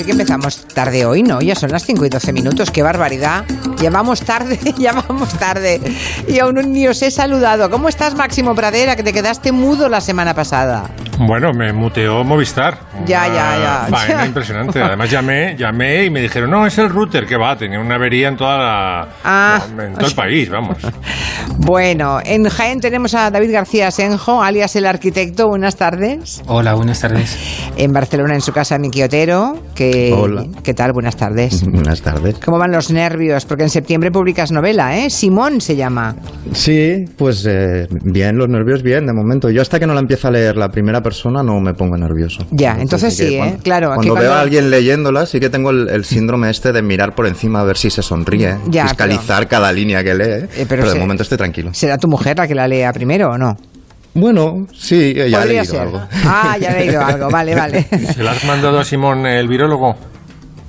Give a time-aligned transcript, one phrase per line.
[0.00, 1.42] sí que empezamos tarde hoy, ¿no?
[1.42, 3.44] Ya son las 5 y 12 minutos, qué barbaridad.
[3.82, 4.94] Ya vamos tarde, ya
[5.38, 5.78] tarde.
[6.26, 7.68] Y aún ni os he saludado.
[7.70, 10.88] ¿Cómo estás, Máximo Pradera, que te quedaste mudo la semana pasada?
[11.18, 12.78] Bueno, me muteó Movistar.
[13.06, 13.86] Ya, ya, ya.
[13.90, 14.80] Faena impresionante.
[14.82, 18.28] Además llamé, llamé y me dijeron, no, es el router que va, tenía una avería
[18.28, 19.08] en toda la...
[19.24, 19.62] Ah.
[19.78, 20.76] en todo el país, vamos.
[21.62, 25.46] Bueno, en Jaén tenemos a David García Senjo, alias el arquitecto.
[25.48, 26.42] Buenas tardes.
[26.46, 27.38] Hola, buenas tardes.
[27.76, 29.54] En Barcelona, en su casa, Miki Otero.
[29.74, 30.44] Que, Hola.
[30.62, 30.92] ¿Qué tal?
[30.92, 31.64] Buenas tardes.
[31.64, 32.38] Buenas tardes.
[32.44, 33.46] ¿Cómo van los nervios?
[33.46, 35.08] Porque en septiembre publicas novela, ¿eh?
[35.08, 36.14] Simón se llama.
[36.52, 39.48] Sí, pues eh, bien, los nervios bien, de momento.
[39.50, 42.44] Yo hasta que no la empiezo a leer la primera persona no me pongo nervioso.
[42.50, 43.38] Ya, entonces que sí, ¿eh?
[43.38, 46.50] cuando- Claro, que Cuando, veo cuando- a alguien leyéndola, sí que tengo el, el síndrome
[46.50, 50.14] este de mirar por encima a ver si se sonríe, Ya, fiscalizar cada línea que
[50.14, 50.24] lee.
[50.24, 51.70] Eh, pero pero de se- momento estoy tranquilo.
[51.74, 53.56] ¿Será tu mujer la que la lea primero o no?
[54.12, 55.80] Bueno, sí, ya he leído ser.
[55.82, 56.02] algo.
[56.24, 57.86] Ah, ya he leído algo, vale, vale.
[58.14, 59.96] ¿Se la has mandado a Simón el virólogo?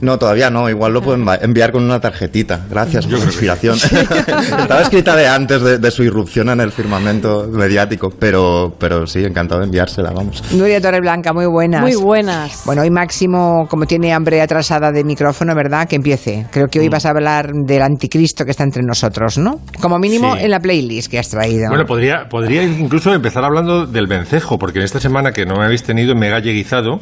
[0.01, 0.69] No, todavía no.
[0.69, 2.65] Igual lo puedo enva- enviar con una tarjetita.
[2.69, 3.77] Gracias por la inspiración.
[4.27, 9.23] Estaba escrita de antes de, de su irrupción en el firmamento mediático, pero, pero sí,
[9.23, 10.43] encantado de enviársela, vamos.
[10.53, 11.81] Nuria Torreblanca, muy buenas.
[11.81, 12.63] Muy buenas.
[12.65, 15.87] Bueno, hoy Máximo, como tiene hambre atrasada de micrófono, ¿verdad?
[15.87, 16.45] Que empiece.
[16.51, 16.91] Creo que hoy Mm.
[16.91, 19.59] vas a hablar del anticristo que está entre nosotros, ¿no?
[19.81, 20.43] Como mínimo Sí.
[20.43, 21.69] en la playlist que has traído.
[21.69, 25.65] Bueno, podría, podría incluso empezar hablando del vencejo, porque en esta semana que no me
[25.65, 26.99] habéis tenido me he galleguizado,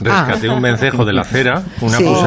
[0.00, 1.96] rescaté un vencejo de la acera, un Ah.
[1.98, 2.04] Sí.
[2.04, 2.22] apus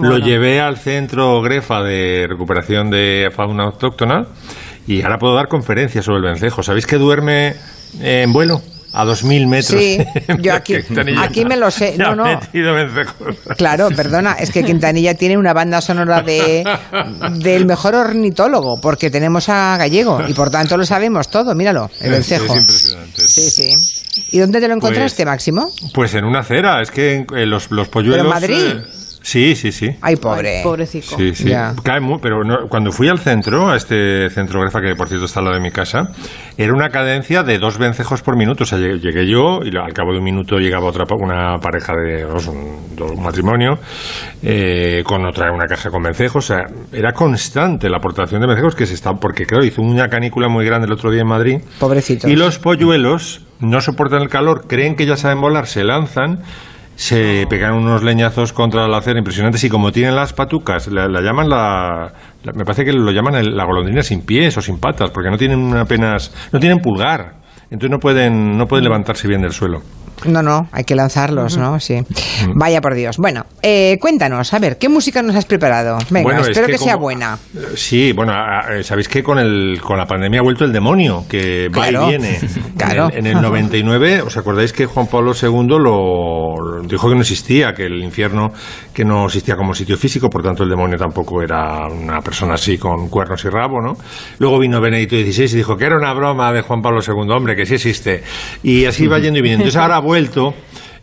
[0.00, 4.26] Lo llevé al centro Grefa de recuperación de fauna autóctona
[4.86, 6.62] y ahora puedo dar conferencias sobre el vencejo.
[6.62, 7.54] ¿Sabéis que duerme
[8.00, 8.60] eh, en vuelo?
[8.94, 9.80] A 2.000 metros.
[9.80, 9.96] Sí,
[10.42, 11.94] yo aquí- me lo sé.
[11.96, 12.24] No, no.
[13.56, 16.62] Claro, perdona, es que Quintanilla tiene una banda sonora de
[17.38, 22.10] del mejor ornitólogo, porque tenemos a Gallego y por tanto lo sabemos todo, míralo, el
[22.10, 22.54] vencejo.
[22.54, 23.26] es impresionante.
[23.26, 23.74] Sí, sí.
[24.30, 25.70] ¿Y dónde te lo encontraste, Pues- Máximo?
[25.94, 28.26] Pues en una acera, es que eh, los, los polluelos...
[28.26, 28.76] ¿Pero en Madrid?
[28.76, 29.90] eh, sí, sí, sí.
[30.00, 30.58] Ay, pobre.
[30.58, 31.16] Ay, pobrecito.
[31.16, 31.48] Sí, sí.
[31.48, 31.74] Ya.
[31.82, 35.26] Cae muy, pero no- cuando fui al centro, a este centro Grefa, que por cierto
[35.26, 36.10] está al lado de mi casa,
[36.56, 38.64] era una cadencia de dos vencejos por minuto.
[38.64, 41.58] O sea, llegué, llegué yo y al cabo de un minuto llegaba otra pa- una
[41.58, 43.78] pareja de dos, un, dos- un matrimonio,
[44.42, 46.44] eh, con otra una caja con vencejos.
[46.44, 50.08] O sea, era constante la aportación de vencejos que se está, porque claro, hizo una
[50.08, 51.60] canícula muy grande el otro día en Madrid.
[51.78, 52.30] Pobrecitos.
[52.30, 56.40] Y los polluelos no soportan el calor, creen que ya saben volar, se lanzan,
[56.94, 61.20] se pegan unos leñazos contra la acera impresionantes y como tienen las patucas, la, la
[61.20, 62.12] llaman la,
[62.54, 65.74] Me parece que lo llaman la golondrina sin pies o sin patas, porque no tienen
[65.76, 66.32] apenas.
[66.52, 67.40] No tienen pulgar.
[67.70, 69.80] Entonces no pueden, no pueden levantarse bien del suelo.
[70.26, 71.80] No, no, hay que lanzarlos, ¿no?
[71.80, 72.02] Sí.
[72.54, 73.16] Vaya por Dios.
[73.18, 75.98] Bueno, eh, cuéntanos, a ver, ¿qué música nos has preparado?
[76.10, 77.38] Venga, Bueno, es espero que, sea buena.
[77.54, 78.32] Eh, Sí, bueno,
[78.82, 82.38] sabéis que con el con la pandemia ha vuelto el demonio, que va y viene.
[82.76, 83.08] claro.
[83.12, 87.20] En, el, en el 99, ¿os acordáis que Juan Pablo II lo dijo que no
[87.20, 88.52] existía, que el infierno
[88.92, 92.78] que no existía como sitio físico, por tanto el demonio tampoco era una persona así
[92.78, 93.94] con cuernos y rabo, ¿no?
[94.38, 97.56] Luego vino Benedicto XVI y dijo que era una broma de Juan Pablo II, hombre,
[97.56, 98.22] que sí existe.
[98.62, 99.64] Y así va yendo y viniendo.
[99.64, 100.52] Entonces ahora vuelto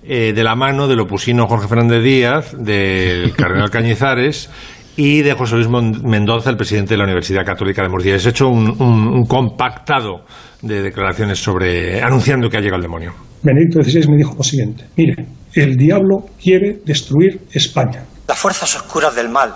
[0.04, 4.52] eh, de la mano del opusino Jorge Fernández Díaz, del cardenal Cañizares
[4.96, 5.68] y de José Luis
[6.04, 8.14] Mendoza, el presidente de la Universidad Católica de Murcia.
[8.14, 10.26] He hecho un, un- un compactado
[10.62, 13.14] de declaraciones sobre anunciando que ha llegado el demonio.
[13.42, 18.04] Benedicto XVI me dijo lo siguiente, mire, el diablo quiere destruir España.
[18.28, 19.52] las fuerzas oscuras del mal.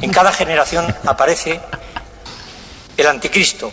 [0.00, 1.58] En cada generación aparece
[2.96, 3.72] el anticristo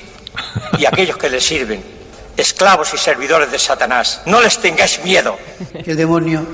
[0.79, 1.79] y aquellos que le sirven,
[2.39, 4.21] esclavos y servidores de Satanás.
[4.25, 5.37] No les tengáis miedo.
[5.83, 6.45] que el demonio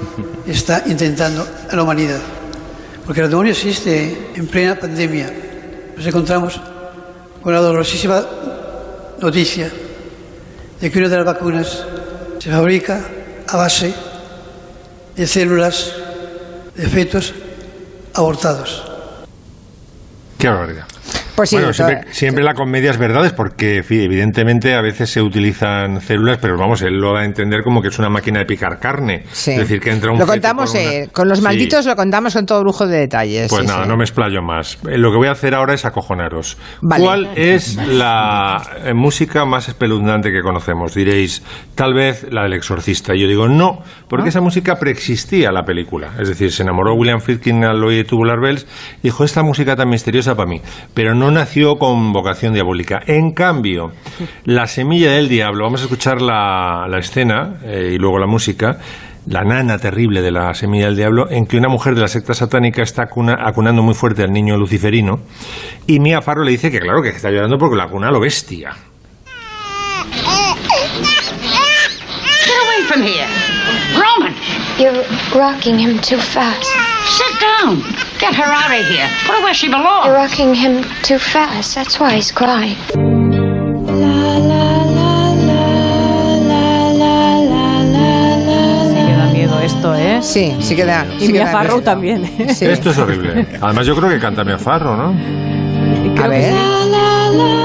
[0.47, 2.19] está intentando a la humanidad.
[3.05, 5.31] Porque el demonio existe en plena pandemia.
[5.95, 6.59] Nos encontramos
[7.41, 8.25] con la dolorosísima
[9.19, 9.71] noticia
[10.81, 11.85] de que una de las vacunas
[12.39, 13.01] se fabrica
[13.47, 13.93] a base
[15.15, 15.93] de células
[16.75, 17.33] de fetos
[18.13, 18.83] abortados.
[20.37, 20.94] Qué barbaridad.
[21.35, 21.87] Pues sí, bueno, doctor.
[21.87, 26.57] siempre, siempre la comedia es verdad, es porque evidentemente a veces se utilizan células, pero
[26.57, 29.23] vamos, él lo da a entender como que es una máquina de picar carne.
[29.31, 29.51] Sí.
[29.51, 32.45] Es decir, que entra un Lo contamos, una- eh, con los malditos lo contamos con
[32.45, 33.49] todo lujo de detalles.
[33.49, 34.77] Pues nada, no me explayo más.
[34.89, 36.57] Eh, Lo que voy a hacer ahora es acojonaros.
[36.81, 37.03] Vale.
[37.03, 40.93] ¿Cuál es la eh, música más espeluznante que conocemos?
[40.93, 41.43] Diréis,
[41.75, 43.13] tal vez la del exorcista.
[43.15, 46.11] Y yo digo, no, porque esa música preexistía la película.
[46.19, 48.65] Es decir, se enamoró William Friedkin al oír Tubular Bells
[48.99, 50.61] y dijo, esta música tan misteriosa para mí.
[50.93, 53.01] Pero no nació con vocación diabólica.
[53.05, 53.91] En cambio,
[54.45, 58.77] La semilla del diablo, vamos a escuchar la, la escena eh, y luego la música
[59.27, 62.35] la nana terrible de la semilla del diablo, en que una mujer de la secta
[62.35, 65.19] satánica está acuna- acunando muy fuerte al niño luciferino,
[65.87, 68.75] y Mia Farrow le dice que claro, que está llorando porque la acuna lo bestia.
[72.43, 73.27] Get away from here.
[73.99, 74.35] Roman!
[74.77, 76.63] You're rocking him too fast.
[77.17, 78.04] Sit down.
[78.25, 79.07] Get her out of here.
[79.27, 80.09] Put her where she You're belongs.
[80.09, 81.75] rocking him too fast.
[81.75, 82.75] That's why he's crying.
[89.63, 90.21] Esto, ¿eh?
[90.21, 91.05] Sí, sí que da.
[91.19, 92.23] Y que Mia da Farrow también.
[92.55, 92.65] Sí.
[92.65, 93.47] Esto es horrible.
[93.61, 95.15] Además, yo creo que canta Mia Farro, ¿no?
[96.23, 96.53] A ver.
[96.53, 97.64] Que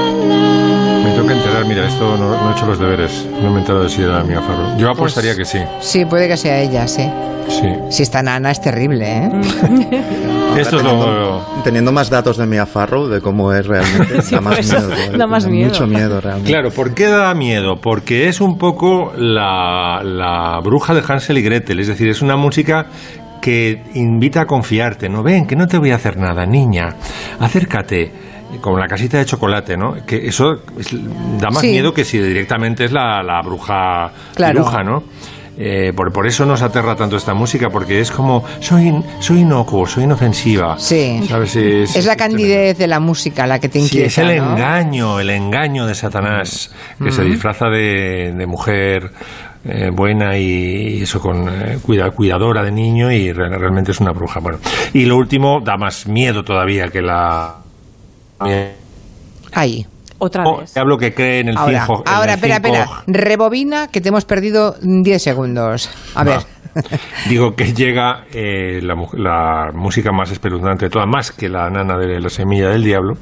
[1.65, 3.27] mira, esto no, no he hecho los deberes.
[3.41, 4.77] No me he enterado de si era Mia Farro.
[4.77, 5.59] Yo apostaría que sí.
[5.79, 7.09] Sí, puede que sea ella, sí.
[7.47, 7.67] Sí.
[7.89, 9.29] Si esta nana es terrible, ¿eh?
[10.57, 11.41] Esto es lo.
[11.63, 15.17] Teniendo más datos de Mia Farrow, de cómo es realmente, da más pues, miedo.
[15.17, 15.69] da más miedo.
[15.69, 16.51] Mucho miedo, realmente.
[16.51, 17.75] Claro, ¿por qué da miedo?
[17.81, 22.35] Porque es un poco la, la bruja de Hansel y Gretel, es decir, es una
[22.35, 22.87] música
[23.41, 25.23] que invita a confiarte, ¿no?
[25.23, 26.95] Ven, que no te voy a hacer nada, niña,
[27.39, 28.11] acércate,
[28.59, 29.95] como la casita de chocolate, ¿no?
[30.05, 30.89] Que eso es-
[31.39, 31.69] da más Sí.
[31.69, 34.61] miedo que si directamente es la, la bruja, Claro.
[34.61, 35.03] bruja, ¿no?
[35.57, 39.85] Eh, por, por eso nos aterra tanto esta música, porque es como, soy, soy inocuo,
[39.85, 40.79] soy inofensiva.
[40.79, 41.21] Sí.
[41.27, 41.55] ¿Sabes?
[41.55, 44.51] Es la candidez de la música la que te Sí, inquieta, es el ¿no?
[44.53, 46.73] engaño, el engaño de Satanás,
[47.03, 49.11] que se disfraza de, de mujer
[49.63, 54.11] eh, buena y eso con eh, cuida- cuidadora de niño y re- realmente es una
[54.11, 54.39] bruja.
[54.39, 54.57] Bueno,
[54.93, 57.57] y lo último da más miedo todavía que la
[59.53, 59.85] Ahí.
[60.23, 60.77] Otra Oh, vez.
[60.77, 63.03] hablo que cree en el Ahora, cinco- en ahora, el espera, cinco- espera.
[63.07, 65.89] Rebobina, que te hemos perdido 10 segundos.
[66.13, 66.39] A ver.
[67.29, 71.97] Digo que llega eh, la, la música más espeluznante de todas, más que la nana
[71.97, 73.17] de la semilla del diablo,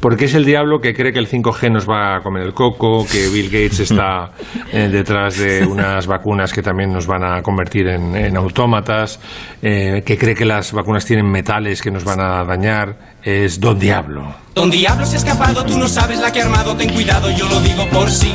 [0.00, 3.06] porque es el diablo que cree que el 5G nos va a comer el coco,
[3.06, 4.30] que Bill Gates está
[4.72, 9.20] eh, detrás de unas vacunas que también nos van a convertir en, en autómatas,
[9.62, 13.78] eh, que cree que las vacunas tienen metales que nos van a dañar, es Don
[13.78, 14.34] Diablo.
[14.54, 17.48] Don Diablo se ha escapado, tú no sabes la que ha armado, ten cuidado, yo
[17.48, 18.32] lo digo por sí.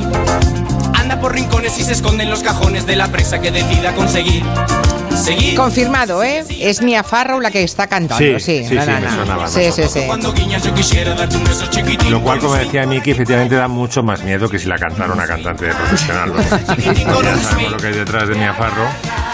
[1.19, 4.41] Anda por rincones y se esconde en los cajones de la presa que decida conseguir.
[5.21, 5.55] Seguir.
[5.55, 6.45] Confirmado, ¿eh?
[6.61, 8.65] Es Mia Farrow la que está cantando, Sí, sí.
[8.65, 9.15] sí, la sí, me nana.
[9.17, 9.99] sonaba, me sí, sí, sí.
[12.09, 15.27] Lo cual, como decía Miki, efectivamente da mucho más miedo que si la cantara una
[15.27, 16.31] cantante profesional.
[16.33, 16.41] ¿no?
[17.21, 18.87] ya sabemos lo que hay detrás de Mia Farro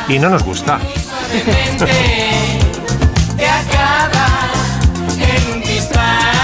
[0.07, 0.79] y no nos gusta.
[3.37, 4.27] Te acaba
[5.19, 6.34] en un dispar.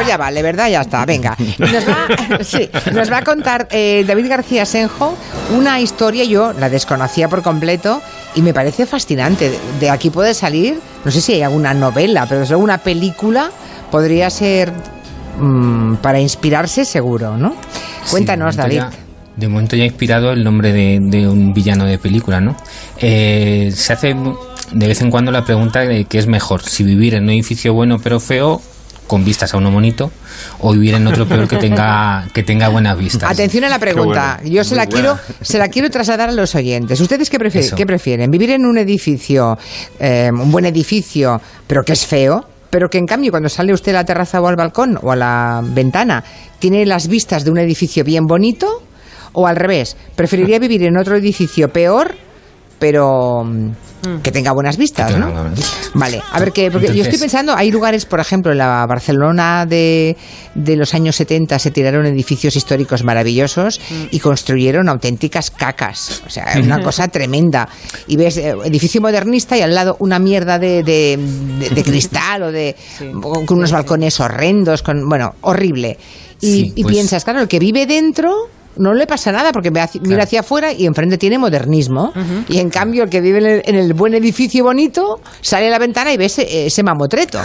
[0.00, 0.70] Pues ya vale, ¿verdad?
[0.70, 1.36] Ya está, venga.
[1.58, 2.08] Nos va,
[2.42, 5.14] sí, nos va a contar eh, David García Senjo
[5.54, 8.00] una historia, yo la desconocía por completo
[8.34, 9.52] y me parece fascinante.
[9.78, 13.50] De, aquí puede salir, no sé si hay alguna novela, pero desde una película
[13.90, 14.72] podría ser
[15.38, 17.54] mm, para inspirarse seguro, ¿no?
[18.10, 18.82] Cuéntanos, Sí, David.
[19.36, 22.56] de momento ya ha inspirado el nombre de, de un villano de película, ¿no?
[22.98, 24.16] Eh, se hace
[24.72, 27.74] de vez en cuando la pregunta de qué es mejor, si vivir en un edificio
[27.74, 28.62] bueno pero feo
[29.10, 30.12] con vistas a uno bonito
[30.60, 33.28] o vivir en otro peor que tenga que tenga buenas vistas.
[33.28, 34.38] Atención a la pregunta.
[34.40, 37.00] bueno, Yo se la quiero, se la quiero trasladar a los oyentes.
[37.00, 37.74] ¿Ustedes qué, prefi- Eso.
[37.74, 38.30] qué prefieren?
[38.30, 39.58] ¿Vivir en un edificio,
[39.98, 42.46] eh, un buen edificio, pero que es feo?
[42.70, 45.16] Pero que en cambio cuando sale usted a la terraza o al balcón o a
[45.16, 46.22] la ventana
[46.60, 48.68] tiene las vistas de un edificio bien bonito
[49.32, 52.14] o al revés, preferiría vivir en otro edificio peor
[52.78, 53.70] pero mm,
[54.22, 55.30] que tenga buenas vistas, ¿no?
[55.30, 55.90] buenas vistas.
[55.94, 59.66] Vale, a ver que porque yo estoy pensando, hay lugares, por ejemplo, en la Barcelona
[59.66, 60.16] de,
[60.54, 66.54] de los años 70 se tiraron edificios históricos maravillosos y construyeron auténticas cacas, o sea,
[66.62, 67.68] una cosa tremenda.
[68.06, 71.18] Y ves eh, edificio modernista y al lado una mierda de, de-
[71.58, 72.76] de- de cristal o de
[73.46, 75.98] con unos balcones horrendos, con bueno, horrible.
[76.40, 79.70] Y, Sí, y pues- piensas, claro, el que vive dentro no le pasa nada porque
[79.70, 82.12] mira hacia afuera y enfrente tiene modernismo.
[82.48, 85.70] Y en cambio, el que vive en el, en el buen edificio bonito sale a
[85.70, 87.40] la ventana y ve ese, ese mamotreto.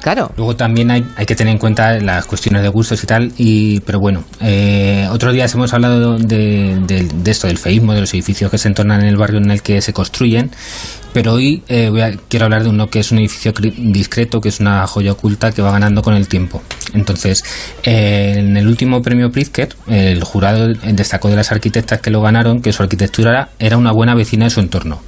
[0.00, 0.32] Claro.
[0.36, 4.00] Luego también hay, que tener en cuenta las cuestiones de gustos y tal, y pero
[4.00, 8.68] bueno, eh, otros días hemos hablado de, esto, del feísmo, de los edificios que se
[8.68, 10.50] entornan en el barrio en el que se construyen,
[11.12, 14.48] pero hoy eh, voy a- quiero hablar de uno que es un edificio discreto, que
[14.48, 16.62] es una joya oculta que va ganando con el tiempo.
[16.94, 17.44] Entonces,
[17.82, 22.62] eh, en el último premio Pritzker, el jurado destacó de las arquitectas que lo ganaron
[22.62, 25.02] que su arquitectura era una buena vecina de su entorno.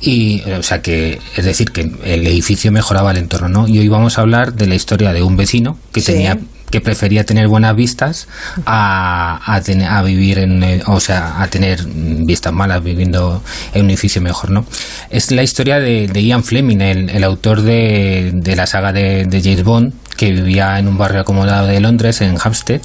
[0.00, 3.68] Y, o sea, que, es decir, que el edificio mejoraba el entorno, ¿no?
[3.68, 6.12] Y hoy vamos a hablar de la historia de un vecino que Sí.
[6.12, 6.38] tenía
[6.70, 8.28] que prefería tener buenas vistas
[8.66, 13.90] a, a, ten- a vivir en, o sea, a tener vistas malas viviendo en un
[13.90, 14.66] edificio mejor, ¿no?
[15.08, 19.24] Es la historia de, de Ian Fleming, el, el autor de, de la saga de,
[19.24, 22.82] de James Bond, que vivía en un barrio acomodado de Londres, en Hampstead,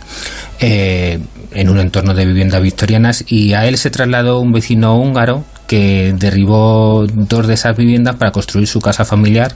[0.61, 1.19] eh,
[1.51, 5.43] en un entorno de viviendas victorianas, y a él se trasladó un vecino húngaro
[5.73, 9.55] que derribó dos de esas viviendas para construir su casa familiar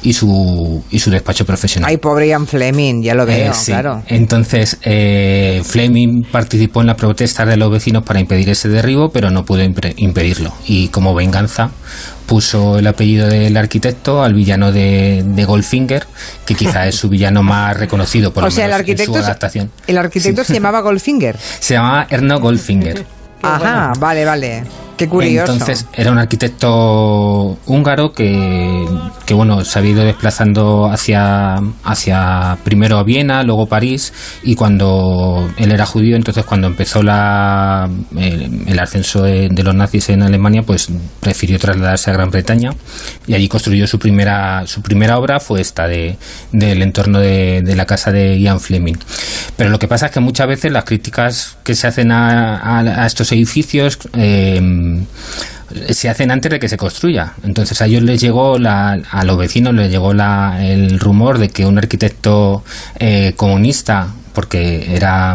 [0.00, 1.90] y su, y su despacho profesional.
[1.90, 3.72] Ay, pobre Ian Fleming, ya lo veo, Eh, sí.
[3.72, 4.02] claro.
[4.06, 9.30] Entonces, eh, Fleming participó en las protestas de los vecinos para impedir ese derribo, pero
[9.30, 10.54] no pudo impedirlo.
[10.66, 11.70] Y como venganza,
[12.24, 16.06] puso el apellido del arquitecto al villano de, de Goldfinger,
[16.46, 19.12] que quizá es su villano más reconocido, por O lo sea, el menos en arquitecto,
[19.18, 19.70] su adaptación.
[19.86, 21.36] el arquitecto se llamaba Goldfinger.
[21.60, 23.04] Se llamaba Erno Goldfinger.
[23.42, 24.62] Ajá, vale, vale.
[24.98, 25.52] Qué curioso.
[25.52, 28.84] Entonces era un arquitecto húngaro que,
[29.32, 34.12] bueno se ha ido desplazando hacia hacia primero a Viena, luego París
[34.42, 40.22] y cuando él era judío, entonces cuando empezó la el, ascenso de, los nazis en
[40.22, 40.88] Alemania, pues
[41.20, 42.70] prefirió trasladarse a Gran Bretaña
[43.26, 46.16] y allí construyó su primera su primera obra fue esta de
[46.52, 48.96] del entorno de, de la casa de Ian Fleming.
[49.56, 53.02] Pero lo que pasa es que muchas veces las críticas que se hacen a, a-
[53.02, 54.60] a estos edificios eh,
[55.90, 57.34] se hacen antes de que se construya.
[57.44, 61.48] Entonces a ellos les llegó, la, a los vecinos les llegó la, el rumor de
[61.50, 62.62] que un arquitecto
[62.98, 65.34] eh, comunista porque era,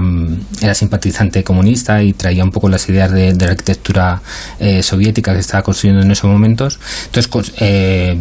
[0.61, 4.21] era simpatizante comunista y traía un poco las ideas de, la arquitectura
[4.59, 6.79] eh, soviética que estaba construyendo en esos momentos.
[7.07, 8.15] Entonces, cos- eh,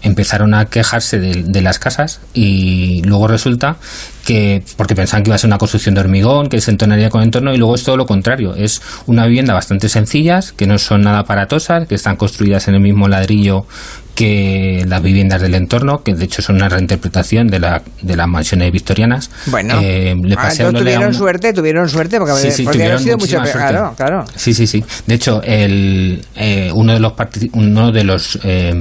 [0.00, 3.76] empezaron a quejarse de, de las casas y luego resulta
[4.24, 7.20] que porque pensaban que iba a ser una construcción de hormigón que se entonaría con
[7.20, 10.78] el entorno y luego es todo lo contrario es una vivienda bastante sencillas que no
[10.78, 13.66] son nada aparatosas que están construidas en el mismo ladrillo
[14.14, 18.28] que las viviendas del entorno que de hecho son una reinterpretación de, la, de las
[18.28, 22.50] mansiones victorianas Bueno, Eh, le Ah, pasé entonces tuvieron una- suerte, tuvieron suerte, porque Sí,
[22.52, 23.52] sí, haber tuvieron sido mucho suerte.
[23.52, 24.24] Claro, claro.
[24.36, 24.84] Sí, sí, sí.
[25.08, 27.12] De hecho, el, eh, uno de los
[27.54, 28.72] uno de los eh,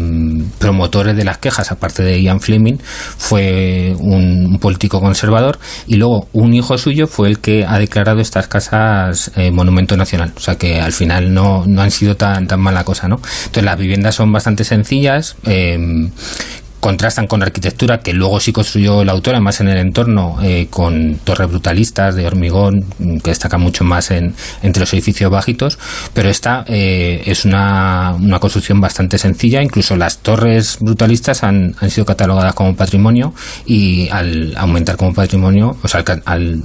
[0.59, 2.77] promotores de las quejas, aparte de Ian Fleming,
[3.17, 5.32] fue un, un político conservador
[5.87, 10.31] y luego un hijo suyo fue el que ha declarado estas casas eh, monumento nacional.
[10.35, 13.15] O sea que al final no, no han sido tan, tan mala cosa, ¿no?
[13.15, 15.35] Entonces las viviendas son bastante sencillas.
[15.45, 15.77] eh,
[16.83, 20.67] contrastan con la arquitectura que luego sí construyó el autor, además en el entorno, eh,
[20.69, 25.79] con torres brutalistas de hormigón, mm, que destacan mucho más en, entre los edificios bajitos,
[26.13, 32.05] pero esta eh, es una, una construcción bastante sencilla, incluso las torres brutalistas han, sido
[32.05, 33.33] catalogadas como patrimonio
[33.65, 36.61] y al aumentar como patrimonio, o sea, al, al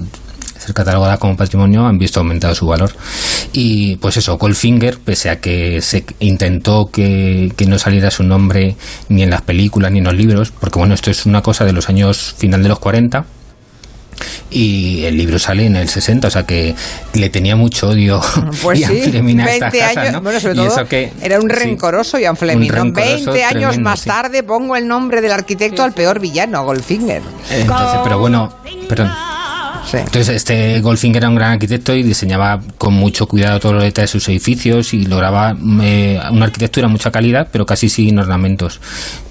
[0.68, 2.92] ser catalogada como patrimonio han visto aumentado su valor.
[3.52, 8.76] Y pues eso, Goldfinger, pese a que se intentó que, que no saliera su nombre
[9.08, 11.72] ni en las películas ni en los libros, porque bueno, esto es una cosa de
[11.72, 13.24] los años final de los 40
[14.50, 16.74] y el libro sale en el 60, o sea que
[17.12, 18.20] le tenía mucho odio
[18.62, 20.12] Pues Ian sí, Fleming a 20 estas casas, años.
[20.14, 20.22] ¿no?
[20.22, 21.54] Bueno, sobre Y todo, eso que- era un sí.
[21.56, 22.70] rencoroso Ian Fleming.
[22.70, 22.82] Un ¿no?
[22.84, 24.08] rencoroso 20 años más sí.
[24.08, 27.22] tarde pongo el nombre del arquitecto al peor villano, Goldfinger.
[27.50, 28.52] Entonces, pero bueno,
[28.88, 29.10] perdón.
[29.92, 34.12] Entonces, este Goldfinger era un gran arquitecto y diseñaba con mucho cuidado todos los detalles
[34.12, 38.80] de sus edificios y lograba eh, una arquitectura de mucha calidad, pero casi sin ornamentos.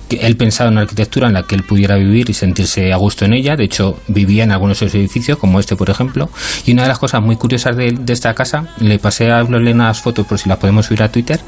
[0.10, 2.98] Que Él pensaba en una arquitectura en la que él pudiera vivir y sentirse a
[2.98, 3.56] gusto en ella.
[3.56, 6.30] De hecho, vivía en algunos de esos edificios, como este, por ejemplo.
[6.66, 9.74] Y una de las cosas muy curiosas de, de esta casa, le pasé a Blole
[9.74, 11.40] unas fotos por si las podemos subir a Twitter,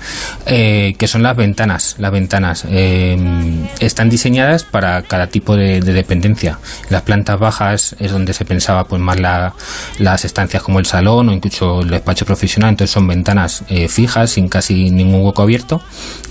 [0.46, 1.96] eh, que son las ventanas.
[2.00, 3.18] Las ventanas eh,
[3.80, 6.60] están diseñadas para cada tipo de, de dependencia.
[6.89, 9.54] Las plantas bajas es donde se pensaba pues más la-
[10.00, 12.72] las estancias como el salón o incluso el despacho profesional.
[12.72, 15.82] Entonces son ventanas eh, fijas, sin casi ningún hueco abierto.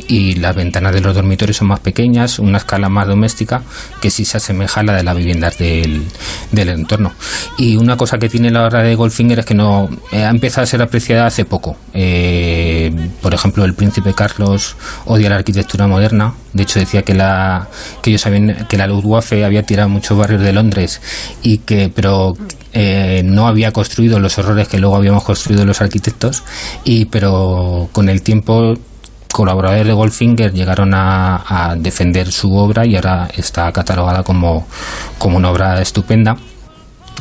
[0.09, 3.63] Y las ventanas de los dormitorios son más pequeñas, una escala más doméstica,
[4.01, 6.05] que sí se asemeja a la de las viviendas del,
[6.53, 7.13] del entorno.
[7.57, 10.65] Y una cosa que tiene la obra de Goldfinger es que no eh, ha empezado
[10.65, 11.77] a ser apreciada hace poco.
[11.93, 16.35] Eh, por ejemplo, el príncipe Carlos odia la arquitectura moderna.
[16.53, 17.69] De hecho, decía que la
[18.03, 18.25] que ellos
[18.69, 21.01] que la Luftwaffe había tirado muchos barrios de Londres
[21.43, 22.35] y que, pero
[22.73, 26.43] eh, no había construido los horrores que luego habíamos construido los arquitectos.
[26.85, 28.77] Y pero con el tiempo
[29.33, 34.67] colaboradores de Goldfinger llegaron a, a defender su obra y ahora está catalogada como,
[35.19, 36.37] como una obra estupenda.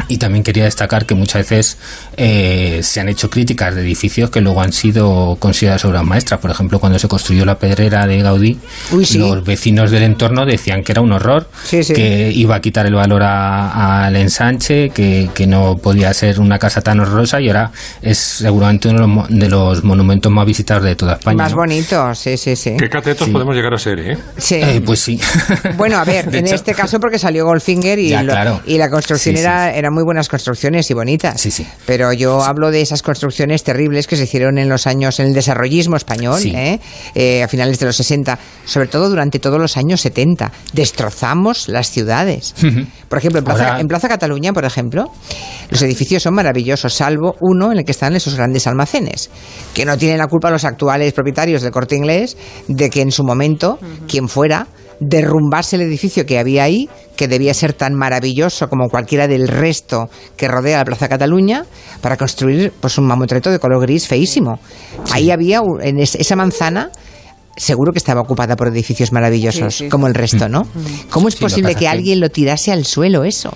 [0.09, 1.77] Y también quería destacar que muchas veces
[2.15, 6.39] eh, se han hecho críticas de edificios que luego han sido consideradas obras maestras.
[6.39, 8.59] Por ejemplo, cuando se construyó la pedrera de Gaudí,
[8.91, 9.17] Uy, sí.
[9.17, 11.93] los vecinos del entorno decían que era un horror, Sí, sí.
[11.93, 16.59] que iba a quitar el valor a- al ensanche, que, que no podía ser una
[16.59, 20.45] casa tan horrorosa y ahora es seguramente uno de los, mo- de los monumentos más
[20.45, 21.37] visitados de toda España.
[21.37, 21.57] Más ¿no?
[21.57, 22.75] bonito, sí, sí, sí.
[22.77, 23.31] ¿Qué catetos Sí.
[23.33, 24.17] podemos llegar a ser, eh?
[24.37, 24.55] Sí.
[24.55, 25.19] Eh, pues sí.
[25.75, 28.61] Bueno, a ver, De en hecho- este caso porque salió Goldfinger y, Ya, lo- claro.
[28.65, 29.43] y la construcción Sí, sí.
[29.45, 31.39] era, era eran muy buenas construcciones y bonitas.
[31.39, 31.65] Sí, sí.
[31.85, 35.33] Pero yo hablo de esas construcciones terribles que se hicieron en los años, en el
[35.33, 36.51] desarrollismo español, Sí.
[36.53, 36.79] ¿eh?
[37.15, 40.51] Eh, a finales de los 60, sobre todo durante todos los años 70.
[40.73, 42.53] Destrozamos las ciudades.
[43.07, 45.05] Por ejemplo, en Plaza, Ahora- en Plaza Cataluña, por ejemplo,
[45.69, 49.29] los edificios son maravillosos, salvo uno en el que están esos grandes almacenes,
[49.73, 52.35] que no tienen la culpa los actuales propietarios del corte inglés
[52.67, 54.67] de que en su momento, quien fuera,
[54.99, 60.09] derrumbase el edificio que había ahí, que debía ser tan maravilloso como cualquiera del resto
[60.35, 61.65] que rodea la Plaza Cataluña,
[62.01, 64.59] para construir pues un mamotreto de color gris feísimo.
[65.11, 66.89] Ahí había, en es- esa manzana,
[67.55, 69.89] seguro que estaba ocupada por edificios maravillosos, Sí, sí.
[69.89, 70.67] como el resto, ¿no?
[71.09, 73.51] ¿Cómo es posible que- alguien lo tirase al suelo eso?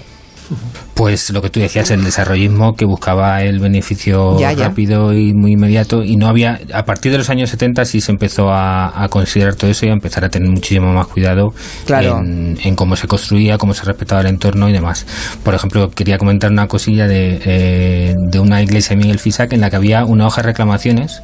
[1.02, 4.68] Pues lo que tú decías, el desarrollismo que buscaba el beneficio Ya, ya.
[4.68, 8.12] rápido y muy inmediato y no había, a partir de los años 70 sí se
[8.12, 11.56] empezó a, a considerar todo eso y a empezar a tener muchísimo más cuidado
[11.88, 12.20] Claro.
[12.20, 15.08] en, en cómo se construía, cómo se respetaba el entorno y demás.
[15.44, 19.62] Por ejemplo, quería comentar una cosilla de, eh, de una iglesia de Miguel Fisac en
[19.62, 21.24] la que había una hoja de reclamaciones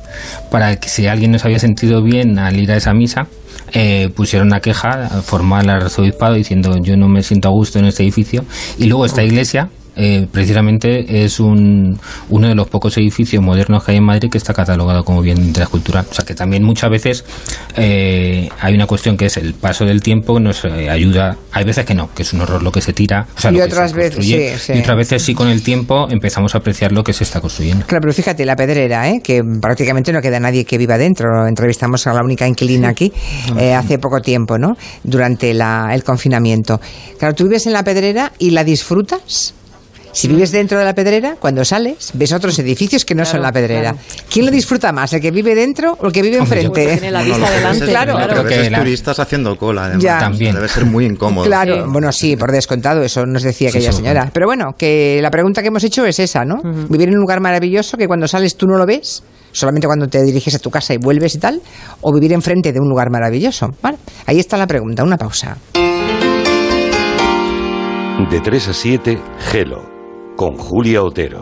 [0.49, 3.27] para que si alguien no se había sentido bien al ir a esa misa,
[3.73, 7.85] eh, pusieron una queja formal al arzobispado diciendo yo no me siento a gusto en
[7.85, 8.43] este edificio
[8.77, 11.99] y luego esta iglesia eh, precisamente es un,
[12.29, 15.37] uno de los pocos edificios modernos que hay en Madrid que está catalogado como bien
[15.39, 16.05] de interés cultural.
[16.09, 17.25] O sea que también muchas veces
[17.75, 21.37] eh, hay una cuestión que es el paso del tiempo nos eh, ayuda.
[21.51, 23.27] Hay veces que no, que es un horror lo que se tira.
[23.35, 24.73] O sea, Y lo que otras se veces, sí.
[24.73, 27.85] Y otras veces sí con el tiempo empezamos a apreciar lo que se está construyendo.
[27.85, 29.21] Claro, pero fíjate, la pedrera, ¿eh?
[29.23, 31.47] que prácticamente no queda nadie que viva dentro.
[31.47, 33.11] Entrevistamos a la única inquilina aquí
[33.57, 34.75] eh, hace poco tiempo, ¿no?
[35.03, 36.79] Durante la- el confinamiento.
[37.19, 39.53] Claro, tú vives en la pedrera y la disfrutas.
[40.17, 43.51] Si vives dentro de la pedrera, cuando sales, ves otros edificios que no son la
[43.51, 43.95] pedrera.
[44.31, 46.87] ¿Quién lo disfruta más, el que vive dentro o el que vive enfrente?
[46.93, 47.83] Tiene la vista delante.
[47.85, 48.17] es- Claro.
[48.35, 50.03] lo que es la- turistas haciendo cola, además.
[50.03, 50.17] Ya.
[50.17, 50.55] También.
[50.55, 51.45] Debe ser muy incómodo.
[51.45, 51.81] Claro, Sí.
[51.91, 54.31] bueno, sí, por descontado, eso nos decía Sí, aquella señora.
[54.33, 56.63] Pero bueno, que la pregunta que hemos hecho es esa, ¿no?
[56.89, 59.21] Vivir en un lugar maravilloso que cuando sales tú no lo ves,
[59.51, 61.61] solamente cuando te diriges a tu casa y vuelves y tal,
[62.01, 63.67] o vivir enfrente de un lugar maravilloso.
[63.83, 65.57] Vale, ahí está la pregunta, una pausa.
[68.31, 69.19] De 3 a 7,
[69.51, 69.96] Gelo,
[70.37, 71.41] con Julia Otero.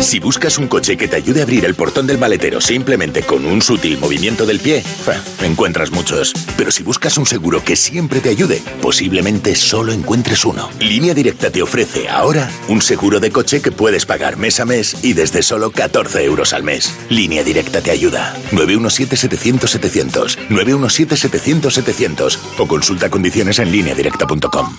[0.00, 3.44] Si buscas un coche que te ayude a abrir el portón del maletero simplemente con
[3.44, 4.84] un sutil movimiento del pie,
[5.42, 6.32] encuentras muchos.
[6.56, 10.70] Pero si buscas un seguro que siempre te ayude, posiblemente solo encuentres uno.
[10.78, 15.04] Línea Directa te ofrece ahora un seguro de coche que puedes pagar mes a mes
[15.04, 16.94] y desde solo 14 euros al mes.
[17.10, 18.36] Línea Directa te ayuda.
[18.52, 20.38] 917-700-700.
[20.48, 22.38] 917-700-700.
[22.58, 24.78] O consulta condiciones en lineadirecta.com.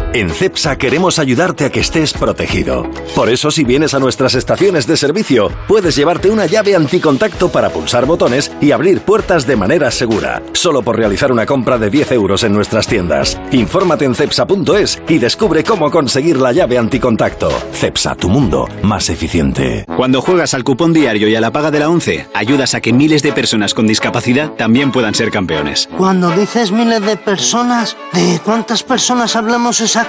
[0.13, 2.85] En CEPSA queremos ayudarte a que estés protegido.
[3.15, 7.69] Por eso, si vienes a nuestras estaciones de servicio, puedes llevarte una llave anticontacto para
[7.69, 10.43] pulsar botones y abrir puertas de manera segura.
[10.51, 13.39] Solo por realizar una compra de 10 euros en nuestras tiendas.
[13.53, 17.49] Infórmate en cepsa.es y descubre cómo conseguir la llave anticontacto.
[17.71, 19.85] CEPSA, tu mundo más eficiente.
[19.95, 22.91] Cuando juegas al cupón diario y a la paga de la 11, ayudas a que
[22.91, 25.87] miles de personas con discapacidad también puedan ser campeones.
[25.97, 30.00] Cuando dices miles de personas, ¿de cuántas personas hablamos exactamente?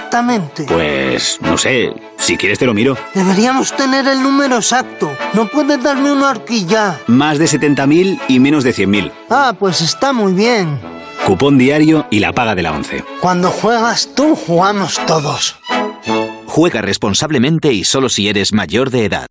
[0.65, 2.97] Pues, no sé, si quieres te lo miro.
[3.13, 5.11] Deberíamos tener el número exacto.
[5.33, 6.99] ¿No puedes darme una horquilla?
[7.07, 9.11] Más de 70.000 y menos de 100.000.
[9.29, 10.79] Ah, pues está muy bien.
[11.25, 13.03] Cupón diario y la paga de la 11.
[13.21, 15.55] Cuando juegas tú, jugamos todos.
[16.45, 19.27] Juega responsablemente y solo si eres mayor de edad.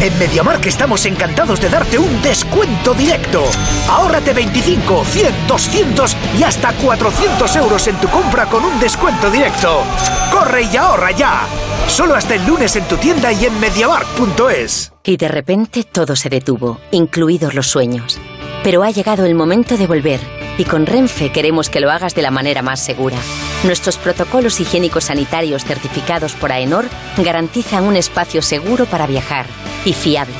[0.00, 3.44] En MediaMark estamos encantados de darte un descuento directo.
[3.88, 9.82] Ahórrate 25, 100, 200 y hasta 400 euros en tu compra con un descuento directo.
[10.30, 11.46] ¡Corre y ahorra ya!
[11.86, 14.92] Solo hasta el lunes en tu tienda y en MediaMark.es.
[15.04, 18.18] Y de repente todo se detuvo, incluidos los sueños.
[18.62, 20.20] Pero ha llegado el momento de volver,
[20.58, 23.18] y con Renfe queremos que lo hagas de la manera más segura.
[23.64, 26.84] Nuestros protocolos higiénicos sanitarios certificados por AENOR
[27.16, 29.46] garantizan un espacio seguro para viajar
[29.86, 30.34] y fiable.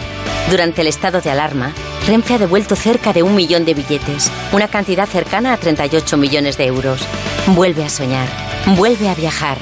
[0.51, 1.73] Durante el estado de alarma,
[2.07, 6.59] Renfe ha devuelto cerca de un millón de billetes, una cantidad cercana a 38 millones
[6.59, 7.01] de euros.
[7.47, 8.29] Vuelve a soñar,
[8.77, 9.57] vuelve a viajar.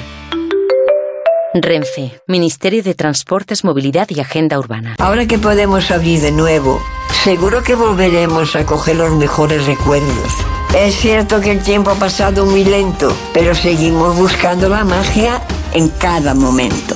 [1.53, 4.95] Renfe, Ministerio de Transportes, Movilidad y Agenda Urbana.
[4.99, 6.81] Ahora que podemos abrir de nuevo,
[7.23, 10.33] seguro que volveremos a coger los mejores recuerdos.
[10.75, 15.39] Es cierto que el tiempo ha pasado muy lento, pero seguimos buscando la magia
[15.71, 16.95] en cada momento.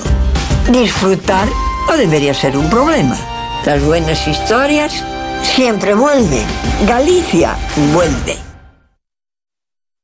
[0.68, 1.48] Disfrutar
[1.86, 3.16] no debería ser un problema.
[3.64, 5.04] Las buenas historias
[5.42, 6.44] siempre vuelven.
[6.86, 7.56] Galicia
[7.94, 8.47] vuelve.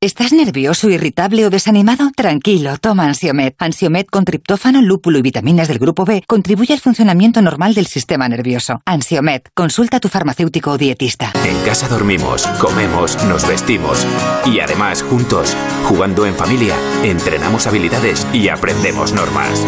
[0.05, 2.11] ¿Estás nervioso, irritable o desanimado?
[2.15, 3.55] Tranquilo, toma Ansiomed.
[3.59, 8.29] Ansiomed con triptófano, lúpulo y vitaminas del grupo B contribuye al funcionamiento normal del sistema
[8.29, 8.83] nervioso.
[8.85, 11.33] Ansiomed, consulta a tu farmacéutico o dietista.
[11.47, 14.07] En casa dormimos, comemos, nos vestimos
[14.45, 15.57] y además juntos,
[15.89, 19.59] jugando en familia, entrenamos habilidades y aprendemos normas.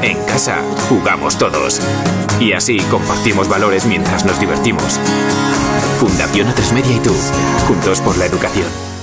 [0.00, 1.80] En casa jugamos todos
[2.38, 5.00] y así compartimos valores mientras nos divertimos.
[5.98, 7.12] Fundación A3 Media y tú,
[7.66, 8.95] juntos por la educación.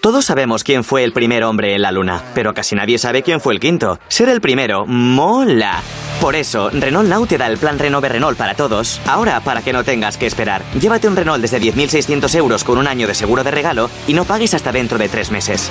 [0.00, 3.40] Todos sabemos quién fue el primer hombre en la luna, pero casi nadie sabe quién
[3.40, 3.98] fue el quinto.
[4.08, 5.82] Ser el primero mola.
[6.20, 9.00] Por eso, Renault Now te da el plan Renove Renault para todos.
[9.06, 12.86] Ahora, para que no tengas que esperar, llévate un Renault desde 10.600 euros con un
[12.86, 15.70] año de seguro de regalo y no pagues hasta dentro de tres meses.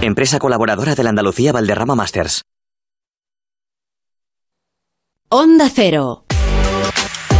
[0.00, 2.42] Empresa colaboradora de la Andalucía Valderrama Masters.
[5.28, 6.24] Onda Cero.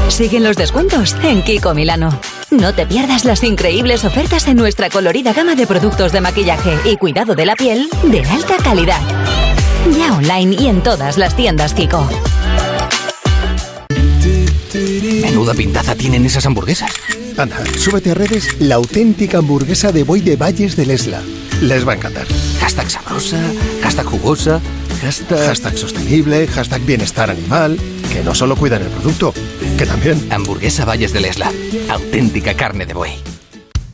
[0.08, 2.18] Siguen los descuentos en Kiko Milano.
[2.50, 6.96] No te pierdas las increíbles ofertas en nuestra colorida gama de productos de maquillaje y
[6.96, 9.02] cuidado de la piel de alta calidad.
[9.98, 12.08] Ya online y en todas las tiendas Kiko.
[15.20, 16.90] Menuda pintaza tienen esas hamburguesas.
[17.36, 21.20] Anda, súbete a redes la auténtica hamburguesa de Boy de Valles del Esla.
[21.60, 22.26] Les va a encantar.
[22.60, 23.40] Hashtag sabrosa,
[23.82, 24.60] hashtag jugosa,
[25.02, 25.48] hashtag...
[25.48, 27.78] Hashtag sostenible, hashtag bienestar animal.
[28.12, 29.32] Que no solo cuidan el producto,
[29.76, 30.26] que también...
[30.30, 31.52] Hamburguesa Valles del Esla.
[31.88, 33.18] Auténtica carne de buey.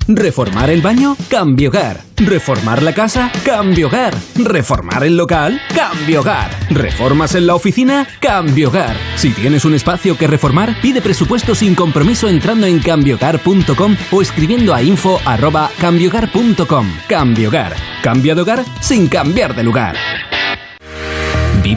[0.07, 1.17] ¿Reformar el baño?
[1.31, 2.03] Cambio Hogar.
[2.17, 3.33] ¿Reformar la casa?
[3.45, 4.15] Cambio Hogar.
[4.35, 5.61] ¿Reformar el local?
[5.75, 6.51] Cambio Hogar.
[6.71, 8.07] ¿Reformas en la oficina?
[8.21, 8.97] Cambio Hogar.
[9.17, 14.75] Si tienes un espacio que reformar, pide presupuesto sin compromiso entrando en cambiohogar.com o escribiendo
[14.75, 16.87] a info arroba cambiohogar.com.
[17.09, 17.75] Cambio Hogar.
[18.03, 19.97] Cambia de hogar sin cambiar de lugar.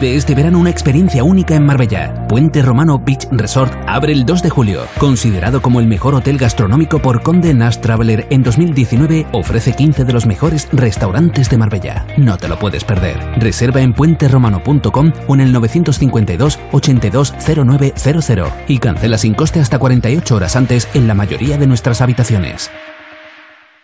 [0.00, 2.28] Vive este verano una experiencia única en Marbella.
[2.28, 4.82] Puente Romano Beach Resort abre el 2 de julio.
[4.96, 10.12] Considerado como el mejor hotel gastronómico por Conde Nast Traveler en 2019, ofrece 15 de
[10.12, 12.06] los mejores restaurantes de Marbella.
[12.16, 13.18] No te lo puedes perder.
[13.40, 20.54] Reserva en puenterromano.com o en el 952 820900 y cancela sin coste hasta 48 horas
[20.54, 22.70] antes en la mayoría de nuestras habitaciones.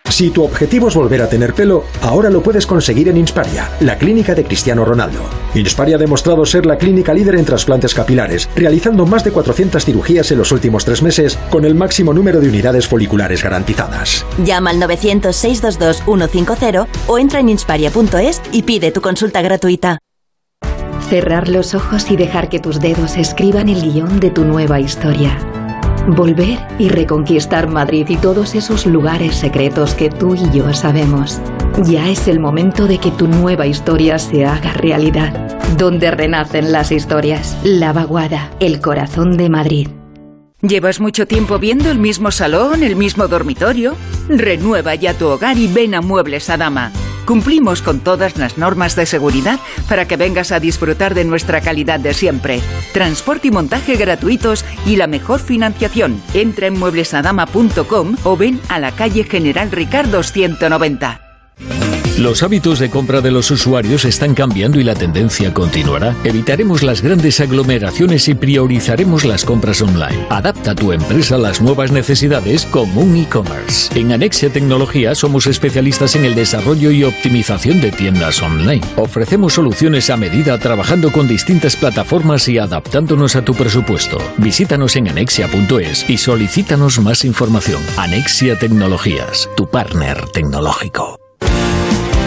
[0.09, 3.97] Si tu objetivo es volver a tener pelo, ahora lo puedes conseguir en Insparia, la
[3.97, 5.19] clínica de Cristiano Ronaldo.
[5.55, 10.31] Insparia ha demostrado ser la clínica líder en trasplantes capilares, realizando más de 400 cirugías
[10.31, 14.25] en los últimos tres meses, con el máximo número de unidades foliculares garantizadas.
[14.43, 19.99] Llama al 900-622-150 o entra en insparia.es y pide tu consulta gratuita.
[21.09, 25.37] Cerrar los ojos y dejar que tus dedos escriban el guion de tu nueva historia.
[26.07, 31.41] Volver y reconquistar Madrid y todos esos lugares secretos que tú y yo sabemos.
[31.83, 35.57] Ya es el momento de que tu nueva historia se haga realidad.
[35.77, 37.57] Donde renacen las historias.
[37.63, 39.87] La Vaguada, el corazón de Madrid.
[40.61, 43.95] ¿Llevas mucho tiempo viendo el mismo salón, el mismo dormitorio?
[44.29, 46.91] Renueva ya tu hogar y ven a Muebles a Dama.
[47.25, 49.59] Cumplimos con todas las normas de seguridad
[49.89, 52.61] para que vengas a disfrutar de nuestra calidad de siempre.
[52.93, 56.21] Transporte y montaje gratuitos y la mejor financiación.
[56.33, 61.21] Entra en mueblesadama.com o ven a la calle General Ricardo 190.
[62.17, 66.15] Los hábitos de compra de los usuarios están cambiando y la tendencia continuará.
[66.23, 70.25] Evitaremos las grandes aglomeraciones y priorizaremos las compras online.
[70.29, 73.99] Adapta tu empresa a las nuevas necesidades con un e-commerce.
[73.99, 78.81] En Anexia Tecnología somos especialistas en el desarrollo y optimización de tiendas online.
[78.95, 84.19] Ofrecemos soluciones a medida trabajando con distintas plataformas y adaptándonos a tu presupuesto.
[84.37, 87.83] Visítanos en anexia.es y solicítanos más información.
[87.97, 91.24] Anexia Tecnologías, tu partner tecnológico.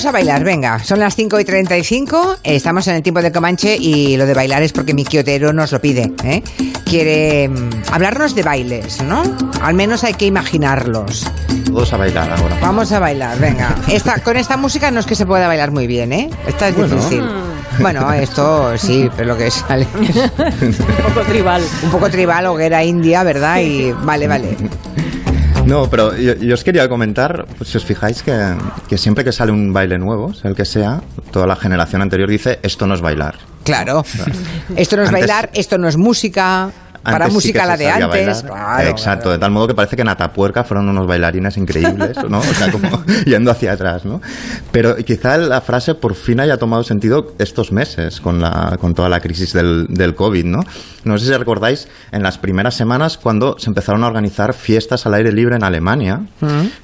[0.00, 0.78] Vamos a bailar, venga.
[0.82, 2.38] Son las 5 y 35.
[2.42, 5.72] Estamos en el tiempo de Comanche y lo de bailar es porque mi quiotero nos
[5.72, 6.10] lo pide.
[6.24, 6.42] ¿eh?
[6.86, 9.22] Quiere mm, hablarnos de bailes, ¿no?
[9.60, 11.26] Al menos hay que imaginarlos.
[11.66, 12.56] Todos a bailar ahora.
[12.62, 13.74] Vamos a bailar, venga.
[13.88, 16.30] Esta, con esta música no es que se pueda bailar muy bien, ¿eh?
[16.46, 16.96] Esta es Bueno.
[16.96, 17.22] difícil.
[17.78, 19.86] Bueno, esto sí, pero lo que sale.
[19.94, 20.74] Un
[21.12, 21.62] poco tribal.
[21.82, 23.60] Un poco tribal, hoguera india, ¿verdad?
[23.60, 24.56] Y vale, vale.
[25.70, 28.56] No, pero yo, yo os quería comentar, pues, si os fijáis, que,
[28.88, 32.28] que siempre que sale un baile nuevo, sea el que sea, toda la generación anterior
[32.28, 33.36] dice, esto no es bailar.
[33.62, 34.04] Claro.
[34.76, 36.70] Esto no es Antes- bailar, esto no es música.
[37.02, 39.96] Para antes sí música que la de antes, claro, Exacto, de tal modo que parece
[39.96, 42.38] que en Atapuerca fueron unos bailarines increíbles, ¿no?
[42.40, 44.20] O sea, como yendo hacia atrás, ¿no?
[44.72, 49.08] Pero quizá la frase por fin haya tomado sentido estos meses con, la, con toda
[49.08, 50.60] la crisis del, del COVID, ¿no?
[51.04, 55.14] No sé si recordáis en las primeras semanas cuando se empezaron a organizar fiestas al
[55.14, 56.20] aire libre en Alemania,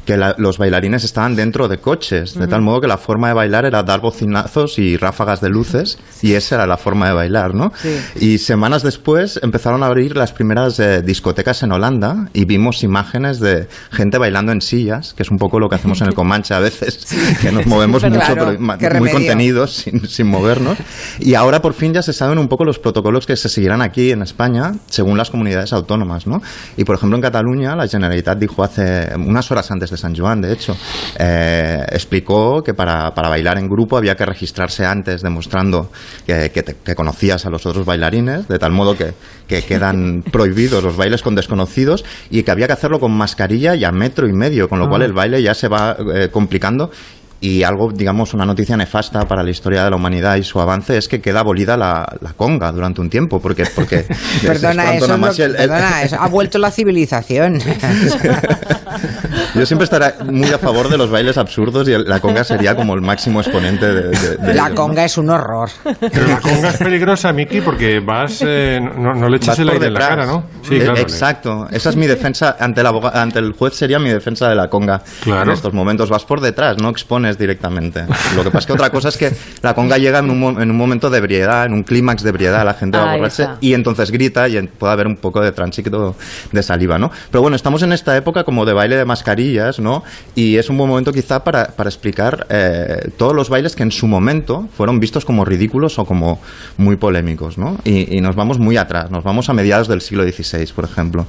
[0.06, 3.34] que la- los bailarines estaban dentro de coches, de tal modo que la forma de
[3.34, 7.54] bailar era dar bocinazos y ráfagas de luces, y esa era la forma de bailar,
[7.54, 7.72] ¿no?
[8.18, 13.40] Y semanas después empezaron a abrir las primeras eh, discotecas en Holanda y vimos imágenes
[13.40, 16.54] de gente bailando en sillas, que es un poco lo que hacemos en el Comanche
[16.54, 17.06] a veces,
[17.40, 20.76] que nos movemos Claro, mucho, pero ma- qué muy contenidos, sin, sin movernos.
[21.18, 24.12] Y ahora por fin ya se saben un poco los protocolos que se seguirán aquí
[24.12, 26.42] en España, según las comunidades autónomas, ¿no?
[26.76, 30.42] Y por ejemplo en Cataluña, la Generalitat dijo hace unas horas antes de San Joan,
[30.42, 30.76] de hecho,
[31.18, 35.90] eh, explicó que para, para bailar en grupo había que registrarse antes demostrando
[36.26, 39.14] que, que te- que conocías a los otros bailarines, de tal modo que,
[39.46, 43.84] que quedan prohibidos los bailes con desconocidos y que había que hacerlo con mascarilla y
[43.84, 45.06] a metro y medio, con lo cual Ah.
[45.06, 46.90] el baile ya se va eh, complicando
[47.40, 50.96] y algo, digamos, una noticia nefasta para la historia de la humanidad y su avance
[50.96, 53.64] es que queda abolida la, la conga durante un tiempo, porque...
[53.74, 54.06] porque
[54.46, 57.60] Perdona, es eso, lo- el- el- perdona, eso ha vuelto la civilización.
[59.54, 62.74] Yo siempre estaré muy a favor de los bailes absurdos y el- la conga sería
[62.74, 65.68] como el máximo exponente de, de- de La conga es un horror.
[66.00, 68.42] Pero la conga es peligrosa, Miki, porque vas.
[68.46, 70.44] eh, no, no le echas el aire en la cara, ¿no?
[70.70, 70.96] Eh, claro.
[71.00, 71.68] Exacto.
[71.70, 74.68] Esa es mi defensa ante el, aboga- ante el juez, sería mi defensa de la
[74.68, 76.08] conga en estos momentos.
[76.10, 78.04] Vas por detrás, no expones directamente.
[78.34, 80.70] Lo que pasa es que otra cosa es que la conga llega en un, en
[80.70, 83.74] un momento de ebriedad, en un clímax de ebriedad, la gente va a borrarse y
[83.74, 86.16] entonces grita y puede haber un poco de tránsito
[86.52, 87.10] de saliva, ¿no?
[87.30, 90.02] Pero bueno, estamos en esta época como de baile de mascarillas, ¿no?
[90.34, 93.90] Y es un buen momento quizá para, para explicar eh, todos los bailes que en
[93.92, 96.40] su momento fueron vistos como ridículos o como
[96.76, 97.78] muy polémicos, ¿no?
[97.84, 101.26] Y, y nos vamos muy atrás, nos vamos a mediados del siglo XVI, por ejemplo,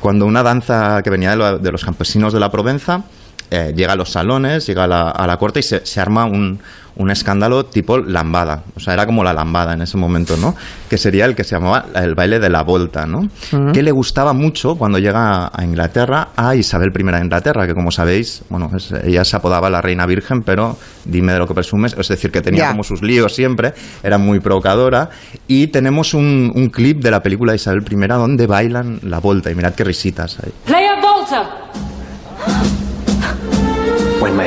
[0.00, 3.02] cuando una danza que venía de, lo- de los campesinos de la Provenza
[3.50, 6.24] eh, llega a los salones, llega a la, a la corte y se, se arma
[6.24, 6.60] un,
[6.96, 8.62] un escándalo tipo lambada.
[8.76, 10.54] O sea, era como la lambada en ese momento, ¿no?
[10.88, 13.28] Que sería el que se llamaba el baile de la volta, ¿no?
[13.72, 17.90] Que le gustaba mucho cuando llega a Inglaterra a Isabel I de Inglaterra, que como
[17.90, 21.94] sabéis, bueno, es- ella se apodaba la reina virgen, pero dime de lo que presumes,
[21.98, 25.10] es decir, que tenía como sus líos siempre, era muy provocadora.
[25.48, 29.50] Y tenemos un, un clip de la película de Isabel I donde bailan la volta,
[29.50, 30.52] y mirad qué risitas hay.
[30.66, 31.50] Play a Volta!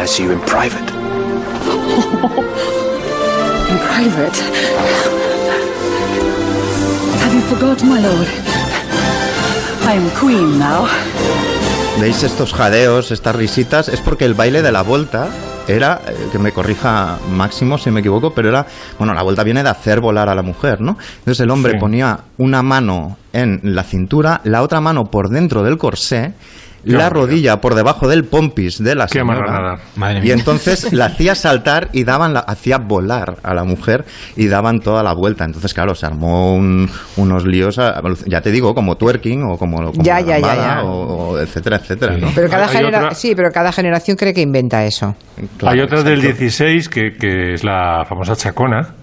[0.04, 0.84] I see you in private?
[3.72, 4.38] In private.
[7.22, 8.28] Have you forgot, my lord?
[9.88, 10.88] I am queen now.
[12.02, 13.88] ¿Veis estos jadeos, estas risitas?
[13.88, 15.30] Es porque el baile de la volta
[15.70, 18.66] era, eh, que me corrija Máximo si me equivoco, pero era,
[18.98, 20.98] bueno, la vuelta viene de hacer volar a la mujer, ¿no?
[21.20, 25.78] Entonces el hombre ponía una mano en la cintura, la otra mano por dentro del
[25.78, 26.34] corsé,
[26.84, 29.80] la rodilla por debajo del pompis de la Qué señora.
[29.96, 34.48] Madre y entonces la hacía saltar y daban la, hacía volar a la mujer y
[34.48, 35.46] daban toda la vuelta.
[35.46, 39.78] Entonces, claro, se armó un- unos líos, a- ya te digo, como twerking o como,
[39.92, 40.84] como Ya, ya, ya, lambada ya.
[40.84, 42.18] O, o etcétera, etcétera.
[42.18, 42.30] ¿no?
[42.36, 45.16] Pero cada genera- otra- Sí, pero cada generación cree que inventa eso.
[45.66, 48.96] Hay otra del 16 que, que es la famosa chacona.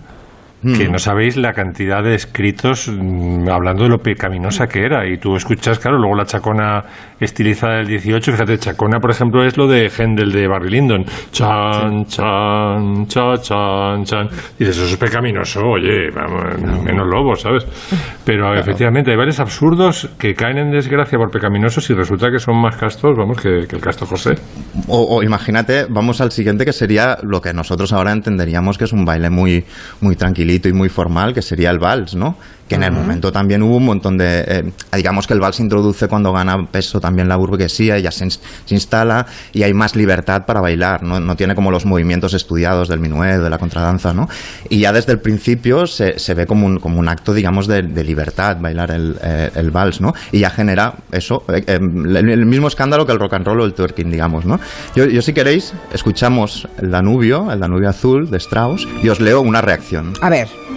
[0.62, 0.92] Que Mm.
[0.92, 5.08] no sabéis la cantidad de escritos mm, hablando de lo pecaminosa que era.
[5.08, 6.82] Y tú escuchas, claro, luego la chacona
[7.18, 8.32] estilizada del 18.
[8.32, 11.04] Fíjate, chacona, por ejemplo, es lo de Händel de Barry Lyndon.
[11.32, 14.28] Chan, chan, cha, chan, chan.
[14.58, 17.64] Dices, eso es pecaminoso, oye, vamos, menos lobos, ¿sabes?
[18.24, 22.60] Pero efectivamente hay bailes absurdos que caen en desgracia por pecaminosos y resulta que son
[22.60, 24.34] más castos, vamos, que, que el casto José.
[24.88, 28.92] O, o imagínate, vamos al siguiente que sería lo que nosotros ahora entenderíamos que es
[28.92, 29.64] un baile muy,
[30.00, 30.16] muy
[30.54, 32.36] y muy formal, que sería el vals, ¿no?
[32.70, 34.44] Que en el momento también hubo un montón de...
[34.46, 38.30] eh, digamos que el vals introduce cuando gana peso también la burguesía y ya se,
[38.30, 41.18] se instala y hay más libertad para bailar, ¿no?
[41.18, 44.28] No tiene como los movimientos estudiados del minuet, de la contradanza, ¿no?
[44.68, 47.82] Y ya desde el principio se, se ve como un, como un acto, digamos, de,
[47.82, 50.14] de libertad bailar el, eh, el vals, ¿no?
[50.30, 53.62] Y ya genera eso, eh, eh, el, el mismo escándalo que el rock and roll
[53.62, 54.60] o el twerking, digamos, ¿no?
[54.94, 59.40] Yo, yo si queréis, escuchamos el Danubio, el Danubio azul de Strauss, y os leo
[59.40, 60.12] una reacción.
[60.20, 60.69] A ver.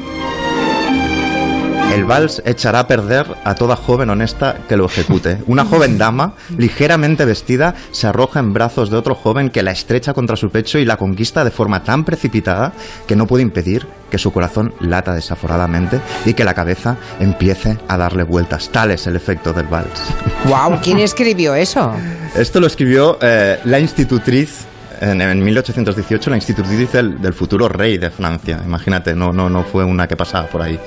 [1.93, 5.38] El vals echará a perder a toda joven honesta que lo ejecute.
[5.45, 10.13] Una joven dama, ligeramente vestida, se arroja en brazos de otro joven que la estrecha
[10.13, 12.73] contra su pecho y la conquista de forma tan precipitada
[13.06, 17.95] que no puede impedir que su corazón lata desaforadamente y que la cabeza empiece a
[17.95, 18.69] darle vueltas.
[18.69, 20.01] Tal es el efecto del vals.
[20.45, 21.93] Wow, ¿quién escribió eso?
[22.36, 24.65] Esto lo escribió eh, la institutriz
[25.01, 28.60] en, en 1818, la institutriz del, del futuro rey de Francia.
[28.65, 30.79] Imagínate, no, no, no fue una que pasaba por ahí.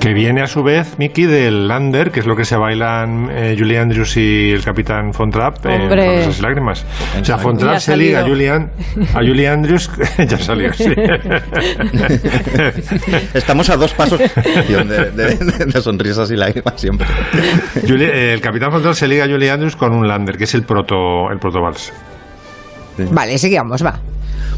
[0.00, 3.54] Que viene a su vez, Mickey, del Lander, que es lo que se bailan eh,
[3.58, 6.06] Julie Andrews y el capitán Von Trapp en Hombre.
[6.06, 6.84] Sonrisas y Lágrimas.
[7.20, 8.24] O sea, Von Ya Trapp ha se liga a.
[8.24, 8.70] Julian,
[9.14, 9.90] a Julie Andrews,
[10.28, 10.84] ya salió, sí.
[13.34, 14.30] Estamos a dos pasos de,
[14.84, 17.06] de- de- de sonrisas y lágrimas siempre.
[17.86, 20.44] Julie- eh, el capitán Von Trapp se liga a Julie Andrews con un Lander, que
[20.44, 21.92] es el proto, el proto vals.
[22.98, 24.00] Vale, seguimos, va.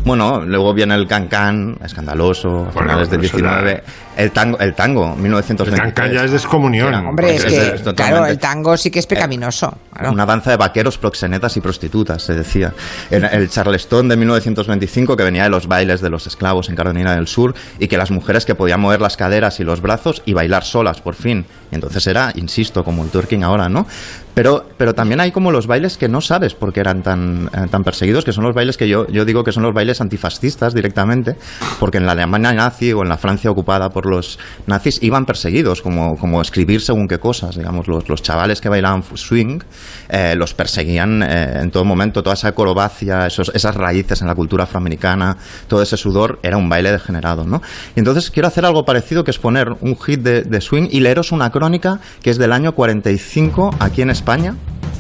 [0.05, 3.83] Bueno, luego viene el cancán, escandaloso, a finales del eso 19.
[4.19, 5.75] El tango, el tango, 1923.
[5.75, 6.95] El cancán ya es descomunión.
[6.95, 9.77] Hombre, es que, claro, el tango sí que es pecaminoso.
[9.93, 10.13] claro.
[10.13, 12.75] Una danza de vaqueros, proxenetas y prostitutas, se decía.
[13.11, 17.15] En el Charleston de 1925, que venía de los bailes de los esclavos en Carolina
[17.15, 20.35] del Sur, y que las mujeres que podían mover las caderas y los brazos y
[20.35, 21.47] bailar solas, por fin.
[21.73, 23.87] Y entonces era, insisto, como el twerking ahora, ¿no?
[24.35, 27.69] Pero, pero también hay como los bailes que no sabes por qué eran tan, eh,
[27.71, 30.75] tan perseguidos, que son los bailes que yo, yo digo que son los bailes antifascistas
[30.75, 31.37] directamente,
[31.79, 35.83] porque en la Alemania nazi o en la Francia ocupada por los nazis iban perseguidos,
[35.83, 39.61] como, como escribir según qué cosas, digamos, los, los chavales que bailaban swing
[40.09, 44.35] eh, los perseguían eh, en todo momento, toda esa acrobacia, esos, esas raíces en la
[44.35, 45.37] cultura afroamericana,
[45.69, 47.63] todo ese sudor, era un baile degenerado, ¿no?
[47.95, 51.01] Y entonces quiero hacer algo parecido, que es poner un hit de, de swing y
[51.01, 54.24] leeros una crónica que es del año 45 aquí en España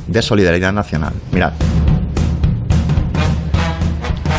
[0.06, 1.14] de Solidaridad Nacional.
[1.32, 1.52] Mirad.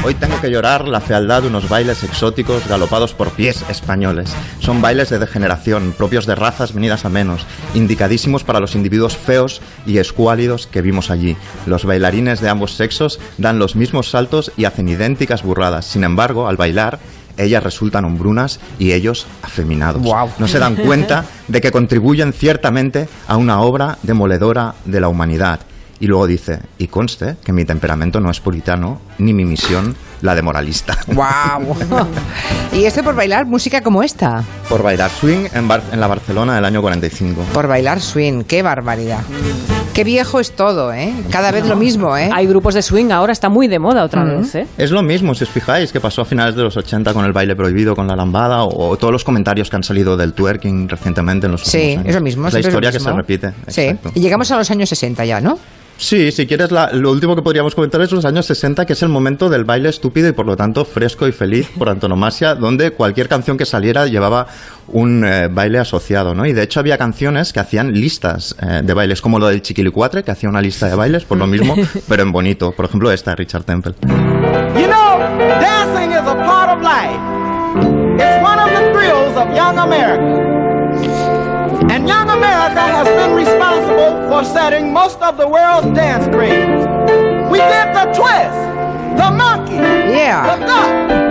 [0.04, 4.32] Hoy tengo que llorar la fealdad de unos bailes exóticos galopados por pies españoles.
[4.60, 9.63] Son bailes de degeneración, propios de razas venidas a menos, indicadísimos para los individuos feos
[9.88, 11.36] y escuálidos que vimos allí.
[11.65, 15.86] Los bailarines de ambos sexos dan los mismos saltos y hacen idénticas burradas.
[15.86, 17.00] Sin embargo, al bailar,
[17.38, 20.02] ellas resultan hombrunas y ellos afeminados.
[20.39, 25.60] No se dan cuenta de que contribuyen ciertamente a una obra demoledora de la humanidad.
[25.98, 30.36] Y luego dice, y conste que mi temperamento no es puritano, ni mi misión la
[30.36, 30.98] de moralista.
[31.08, 31.74] ¡Guau!
[32.74, 34.43] y esto por bailar música como esta.
[34.67, 37.41] Por bailar swing en, Bar- en la Barcelona del año 45.
[37.54, 39.21] Por bailar swing, qué barbaridad.
[39.95, 41.13] Qué viejo es todo, ¿eh?
[41.31, 42.29] Cada vez lo mismo, ¿eh?
[42.34, 44.41] Hay grupos de swing ahora, está muy de moda otra Mm.
[44.41, 44.67] vez, ¿eh?
[44.77, 47.31] Es lo mismo, si os fijáis, que pasó a finales de los 80 con el
[47.31, 50.89] baile prohibido, con la lambada, o, o todos los comentarios que han salido del twerking
[50.89, 52.10] recientemente en los Sí, últimos años.
[52.10, 52.47] es lo mismo.
[52.49, 53.53] Es la historia lo que se repite.
[53.67, 54.12] Sí, exacto.
[54.15, 55.58] y llegamos a los años 60 ya, ¿no?
[55.97, 59.01] Sí, si quieres, la- lo último que podríamos comentar es los años 60, que es
[59.01, 62.91] el momento del baile estúpido y por lo tanto fresco y feliz por antonomasia, donde
[62.91, 64.45] cualquier canción que saliera llevaba
[64.89, 66.45] un eh, baile asociado, ¿no?
[66.45, 70.23] Y de hecho había canciones que hacían listas eh, de bailes, como lo del Chiquilicuatre,
[70.23, 71.75] que hacía una lista de bailes, por lo mismo,
[72.10, 72.73] pero en bonito.
[72.73, 73.93] Por ejemplo, esta, Richard Temple.
[74.03, 75.17] You know,
[75.62, 77.19] dancing is a part of life.
[78.21, 80.55] It's one of the thrills of young America.
[81.95, 86.84] And young America has been responsible for setting most of the world's dance craze.
[87.49, 88.60] We did the twist,
[89.15, 89.75] the monkey,
[90.12, 90.58] Yeah.
[90.58, 91.24] the duck,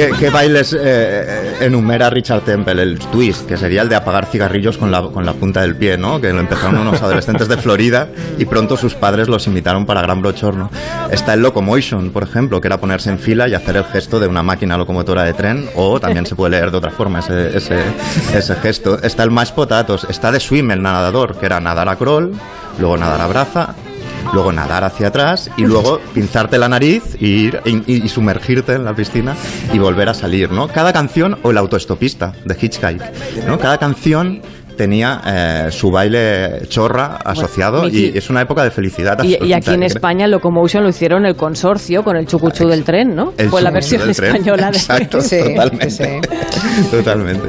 [0.00, 2.80] ¿Qué, qué bailes eh, eh, enumera Richard Temple?
[2.80, 5.98] El twist, que sería el de apagar cigarrillos con la, con la punta del pie,
[5.98, 6.18] ¿no?
[6.22, 8.08] Que lo empezaron unos adolescentes de Florida
[8.38, 10.70] y pronto sus padres los imitaron para gran brochorno.
[11.10, 14.26] Está el Locomotion, por ejemplo, que era ponerse en fila y hacer el gesto de
[14.26, 17.82] una máquina locomotora de tren, o también se puede leer de otra forma ese, ese,
[18.34, 19.02] ese gesto.
[19.02, 22.32] Está el Mashed Potatos, está de Swim, el nadador, que era nadar a crawl,
[22.78, 23.74] luego nadar a braza,
[24.32, 28.84] luego nadar hacia atrás y luego pinzarte la nariz y, ir, y, y sumergirte en
[28.84, 29.36] la piscina
[29.72, 30.68] y volver a salir, ¿no?
[30.68, 33.02] Cada canción, o el autoestopista de Hitchhike,
[33.46, 33.58] ¿no?
[33.58, 34.42] Cada canción
[34.80, 38.12] tenía eh, su baile chorra asociado Miki.
[38.14, 39.22] y es una época de felicidad.
[39.22, 39.86] Y, y aquí en ¿eh?
[39.86, 43.32] España Locomotion lo hicieron el consorcio con el chucuchú del tren, ¿no?
[43.50, 44.78] Fue la chucuchú versión española de...
[44.78, 46.20] Exacto, totalmente.
[46.90, 47.48] Totalmente.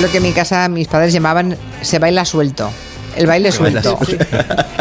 [0.00, 2.70] Lo que en mi casa mis padres llamaban se baila suelto.
[3.16, 3.98] El baile suelto.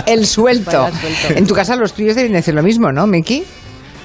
[0.05, 0.87] El suelto.
[1.29, 3.43] En tu casa los tuyos deben decir lo mismo, ¿no, Miki?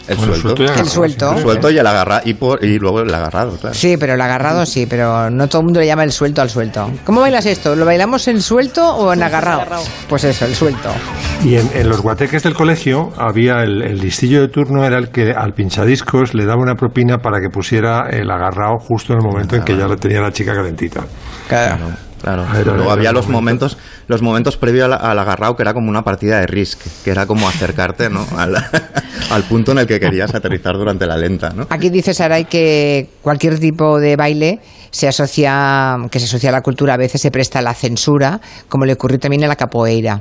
[0.08, 0.64] El Bueno, suelto.
[0.64, 1.32] El suelto.
[1.32, 3.74] El suelto y el agarra y, por, y luego el agarrado, claro.
[3.74, 6.50] Sí, pero el agarrado sí, pero no todo el mundo le llama el suelto al
[6.50, 6.90] suelto.
[7.04, 7.76] ¿Cómo bailas esto?
[7.76, 9.82] ¿Lo bailamos en suelto o en agarrado?
[10.08, 10.90] Pues eso, el suelto.
[11.44, 15.10] Y en, en los guateques del colegio había el, el listillo de turno, era el
[15.10, 19.24] que al pinchadiscos le daba una propina para que pusiera el agarrado justo en el
[19.24, 21.02] momento en que ya la tenía la chica calentita.
[21.48, 21.76] Claro.
[21.76, 21.92] Claro.
[22.22, 23.66] Era- Luego era había los momento.
[23.66, 27.10] momentos, los momentos previos al, al agarrado que era como una partida de Risk, que
[27.10, 28.26] era como acercarte, ¿no?
[28.36, 28.54] Al,
[29.30, 31.66] al punto en el que querías aterrizar durante la lenta, ¿no?
[31.70, 36.60] Aquí dice Saray que cualquier tipo de baile se asocia, que se asocia a la
[36.60, 40.20] cultura, a veces se presta a la censura, como le ocurrió también en la capoeira.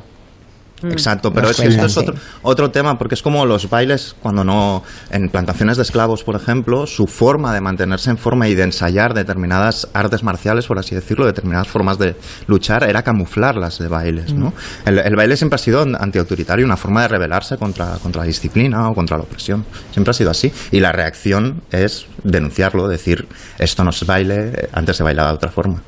[0.84, 4.44] Exacto, pero es que esto es otro, otro tema, porque es como los bailes cuando
[4.44, 8.64] no, en plantaciones de esclavos, por ejemplo, su forma de mantenerse en forma y de
[8.64, 12.16] ensayar determinadas artes marciales, por así decirlo, determinadas formas de
[12.48, 14.54] luchar, era camuflarlas de bailes, ¿no?
[14.86, 18.90] El, el baile siempre ha sido antiautoritario, una forma de rebelarse contra, contra la disciplina
[18.90, 19.66] o contra la opresión.
[19.92, 20.52] Siempre ha sido así.
[20.72, 23.28] Y la reacción es denunciarlo, decir,
[23.58, 25.82] esto no es baile, antes se bailaba de otra forma.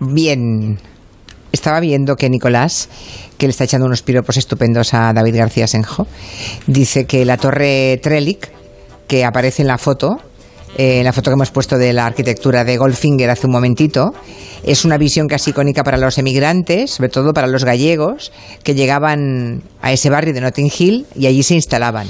[0.00, 0.78] Bien.
[1.56, 2.90] Estaba viendo que Nicolás,
[3.38, 6.06] que le está echando unos piropos estupendos a David García Senjo,
[6.66, 8.50] dice que la torre Trellick,
[9.08, 10.20] que aparece en la foto,
[10.76, 14.12] eh, en la foto que hemos puesto de la arquitectura de Goldfinger hace un momentito,
[14.64, 18.32] es una visión casi icónica para los emigrantes, sobre todo para los gallegos,
[18.62, 22.06] que llegaban a ese barrio de Notting Hill y allí se instalaban.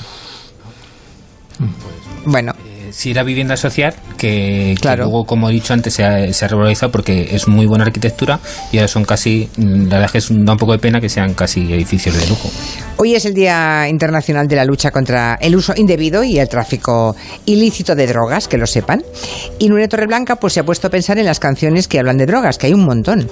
[2.24, 2.52] Bueno,
[2.90, 6.92] si era vivienda social, que, luego, como he dicho antes, se ha, se ha revalorizado
[6.92, 8.40] porque es muy buena arquitectura
[8.72, 11.34] y ahora son casi, la verdad es que da un poco de pena que sean
[11.34, 12.50] casi edificios de lujo.
[12.98, 17.14] Hoy es el Día Internacional de la Lucha contra el uso indebido y el tráfico
[17.44, 19.02] ilícito de drogas, que lo sepan.
[19.58, 22.24] Y Nuria Torreblanca pues, se ha puesto a pensar en las canciones que hablan de
[22.24, 23.28] drogas, que hay un montón.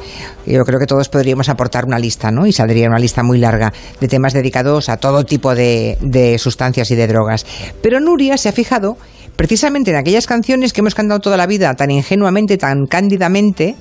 [0.47, 2.47] Yo creo que todos podríamos aportar una lista, ¿no?
[2.47, 6.91] Y saldría una lista muy larga de temas dedicados a todo tipo de, de sustancias
[6.91, 7.47] y de drogas.
[7.83, 8.99] Pero Nuria se ha fijado
[9.37, 13.77] precisamente en aquellas canciones que hemos cantado toda la vida tan ingenuamente, tan cándidamente,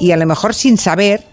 [0.00, 1.24] y a lo mejor sin saber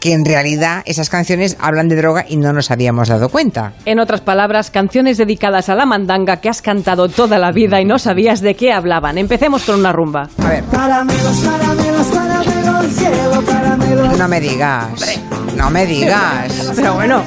[0.00, 3.72] que en realidad esas canciones hablan de droga y no nos habíamos dado cuenta.
[3.86, 7.84] En otras palabras, canciones dedicadas a la mandanga que has cantado toda la vida y
[7.84, 9.18] no sabías de qué hablaban.
[9.18, 10.28] Empecemos con una rumba.
[10.38, 10.64] A ver.
[10.70, 14.18] Caramelos, caramelos, caramelos, llevo caramelos.
[14.18, 15.20] No me digas.
[15.56, 16.72] No me digas.
[16.76, 17.22] Pero bueno.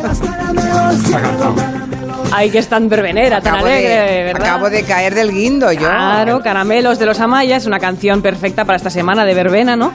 [2.31, 4.47] Ay, que es tan verbenera, tan Acabo de- alegre, ¿verdad?
[4.49, 5.79] Acabo de caer del guindo yo.
[5.81, 9.91] Claro, Caramelos de los Amayas, una canción perfecta para esta semana de verbena, ¿no?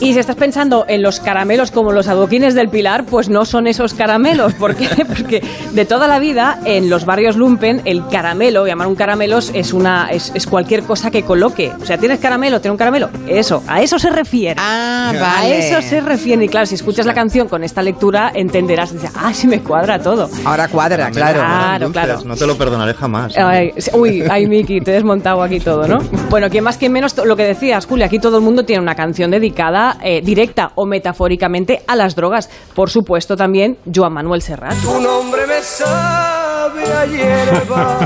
[0.00, 3.66] Y si estás pensando en los caramelos como los adoquines del Pilar, pues no son
[3.66, 4.54] esos caramelos.
[4.54, 4.88] ¿Por qué?
[5.06, 9.72] Porque de toda la vida, en los barrios lumpen, el caramelo, llamar un caramelos, es,
[9.72, 11.72] una, es, es cualquier cosa que coloque.
[11.80, 12.60] O sea, ¿tienes caramelo?
[12.60, 13.10] ¿Tiene un caramelo?
[13.28, 14.56] Eso, a eso se refiere.
[14.58, 15.68] Ah, A vale.
[15.68, 16.44] eso se refiere.
[16.44, 18.92] Y claro, si escuchas la canción con esta lectura, entenderás.
[18.92, 20.28] Dices, ah, sí me cuadra todo.
[20.44, 21.42] Ahora cuadra, claro.
[21.78, 22.20] Claro, Dulces, claro.
[22.24, 23.36] No te lo perdonaré jamás.
[23.36, 25.98] Ay, uy, ay, Miki, te he desmontado aquí todo, ¿no?
[26.30, 28.94] Bueno, quien más, quien menos, lo que decías, Julia, aquí todo el mundo tiene una
[28.96, 32.50] canción dedicada eh, directa o metafóricamente a las drogas.
[32.74, 34.76] Por supuesto, también Joan Manuel Serrat.
[34.82, 37.98] Tu nombre me sabe a hierba.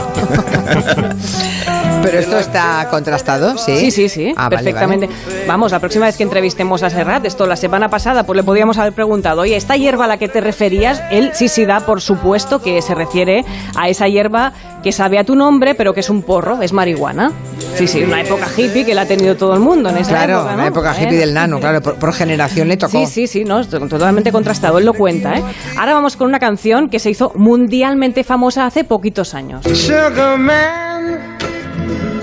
[2.03, 3.77] Pero esto está contrastado, ¿sí?
[3.77, 5.07] Sí, sí, sí, Ah, perfectamente.
[5.09, 5.47] vale.
[5.47, 8.79] Vamos, la próxima vez que entrevistemos a Serrat, esto la semana pasada, pues le podíamos
[8.79, 11.03] haber preguntado, oye, ¿esta hierba a la que te referías?
[11.11, 13.45] Él sí, sí da, por supuesto, que se refiere
[13.77, 17.33] a esa hierba que sabe a tu nombre, pero que es un porro, es marihuana.
[17.75, 20.39] Sí, sí, una época hippie que la ha tenido todo el mundo en esa Claro,
[20.41, 20.63] época, ¿no?
[20.63, 21.21] la época hippie ¿Eh?
[21.21, 22.93] del nano, claro, por, por generación le tocó.
[22.93, 25.43] Sí, sí, sí, no, totalmente contrastado, él lo cuenta, ¿eh?
[25.79, 29.65] Ahora vamos con una canción que se hizo mundialmente famosa hace poquitos años.
[29.65, 31.19] Sugar man,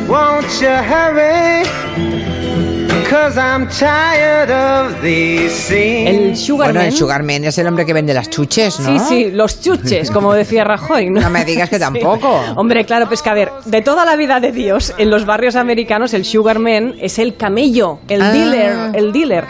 [0.08, 1.66] won't you hurry?
[3.10, 5.70] Cause I'm tired of these.
[6.10, 6.88] El Sugar Bueno, Man.
[6.88, 8.97] el Sugarman es el hombre que vende las chuches, ¿no?
[8.99, 11.12] Sí, sí, los chuches, como decía Rajoy.
[11.12, 11.82] No, No me digas que Sí.
[11.82, 12.41] tampoco.
[12.56, 15.56] Hombre, claro, pues que a ver, de toda la vida de Dios, en los barrios
[15.56, 18.32] americanos el sugarman es el camello, el Ah.
[18.32, 19.45] dealer, el dealer,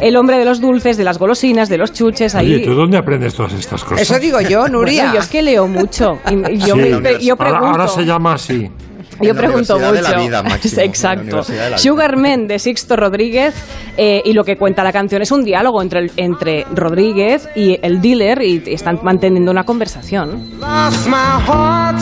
[0.00, 2.54] el hombre de los dulces, de las golosinas, de los chuches, ahí.
[2.56, 4.00] Oye, ¿tú dónde aprendes todas estas cosas?
[4.02, 5.02] Eso digo yo, Nuria.
[5.04, 6.18] Bueno, yo es que leo mucho.
[6.28, 6.80] Y y yo, Sí.
[6.80, 7.66] me- yo Ahora- pregunto.
[7.66, 8.68] Ahora, se llama así.
[9.20, 10.02] Yo En la pregunto de mucho.
[10.02, 11.22] la vida, máximo, en la Exacto.
[11.22, 11.78] Universidad de la vida.
[11.78, 13.54] Sugarman de Sixto Rodríguez
[13.96, 17.78] eh, y lo que cuenta la canción es un diálogo entre, el- entre Rodríguez y
[17.82, 20.58] el dealer y están manteniendo una conversación.
[20.60, 21.14] Lost my
[21.46, 21.98] heart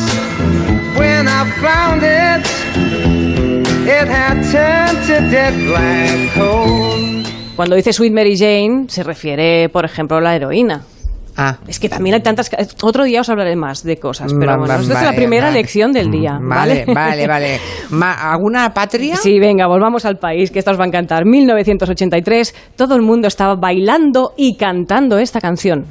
[0.98, 2.46] when I found it.
[3.86, 7.22] It had turned to dead black coal.
[7.54, 10.82] Cuando dice Sweet Mary Jane se refiere, por ejemplo, a la heroína.
[11.36, 11.56] Ah.
[11.66, 12.50] Es que también hay tantas...
[12.82, 15.46] Otro día os hablaré más de cosas, pero Va- bueno, va- esta es la primera
[15.46, 15.58] vale.
[15.58, 16.38] lección del día.
[16.40, 17.60] Vale, Vale, vale, vale.
[18.20, 19.16] ¿Alguna patria?
[19.16, 21.24] Sí, venga, volvamos al país, que esta os va a encantar.
[21.24, 25.86] 1983, todo el mundo estaba bailando y cantando esta canción.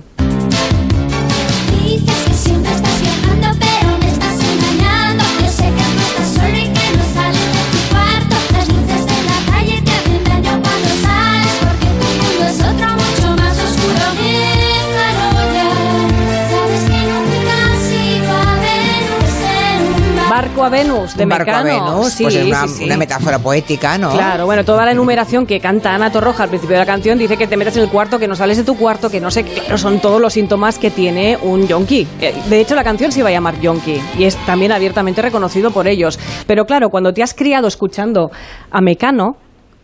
[20.64, 21.64] Barco a Venus, de Un barco a.
[21.64, 22.84] Venus, Sí, pues es una, sí, sí.
[22.86, 24.12] una metáfora poética, ¿no?
[24.12, 27.38] Claro, bueno, toda la enumeración que canta Ana Torroja al principio de la canción dice
[27.38, 29.44] que te metes en el cuarto, que no sales de tu cuarto, que no sé,
[29.44, 32.08] claro, son todos los síntomas que tiene un yonki.
[32.22, 35.72] Eh, De hecho, la canción se iba a llamar yonki y es también abiertamente reconocido
[35.72, 36.20] por ellos.
[36.48, 38.30] Pero claro, cuando te has criado escuchando
[38.72, 39.36] a Mecano,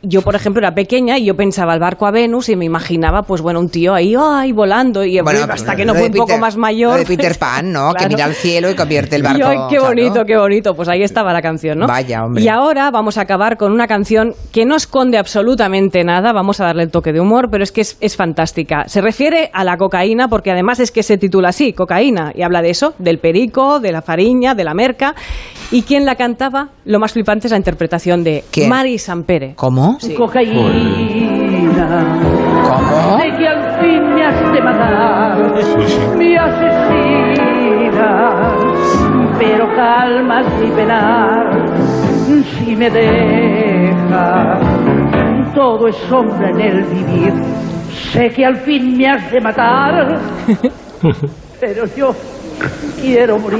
[0.02, 3.24] yo, por ejemplo, era pequeña y yo pensaba el barco a Venus y me imaginaba,
[3.24, 5.04] pues bueno, un tío ahí, ay, volando.
[5.04, 6.94] Y Bueno, hasta que no fue un poco más mayor.
[6.94, 7.94] lo de Peter Pan, ¿no?
[7.94, 9.88] Que mira al cielo y convierte el barco, Y, ay, qué claro.
[9.88, 10.74] bonito, qué bonito.
[10.76, 11.88] Pues ahí estaba la canción, ¿no?
[11.88, 12.44] Vaya, hombre.
[12.44, 16.32] Y ahora vamos a acabar con una canción que no esconde absolutamente nada.
[16.32, 18.88] Vamos a darle el toque de humor, pero es que es, es fantástica.
[18.88, 22.32] Se refiere a la cocaína porque además es que se titula así, cocaína.
[22.36, 25.16] Y habla de eso, del perico, de la fariña, de la merca.
[25.72, 26.70] ¿Y quién la cantaba?
[26.86, 28.70] Lo más flipante es la interpretación de ¿Quién?
[28.70, 29.54] Mari Sampere.
[29.56, 30.00] ¿Cómo?
[30.00, 30.16] Sí.
[30.16, 30.62] Cocaína.
[32.64, 33.20] ¿Cómo?
[33.20, 35.38] Sé que al fin me has de matar,
[36.18, 38.00] mi asesina.
[39.38, 42.00] Pero calmas mi penar
[42.44, 44.60] si me dejas.
[45.54, 47.34] Todo es sombra en el vivir.
[48.12, 50.20] Sé que al fin me has de matar,
[51.60, 52.12] pero yo
[53.02, 53.60] quiero morir.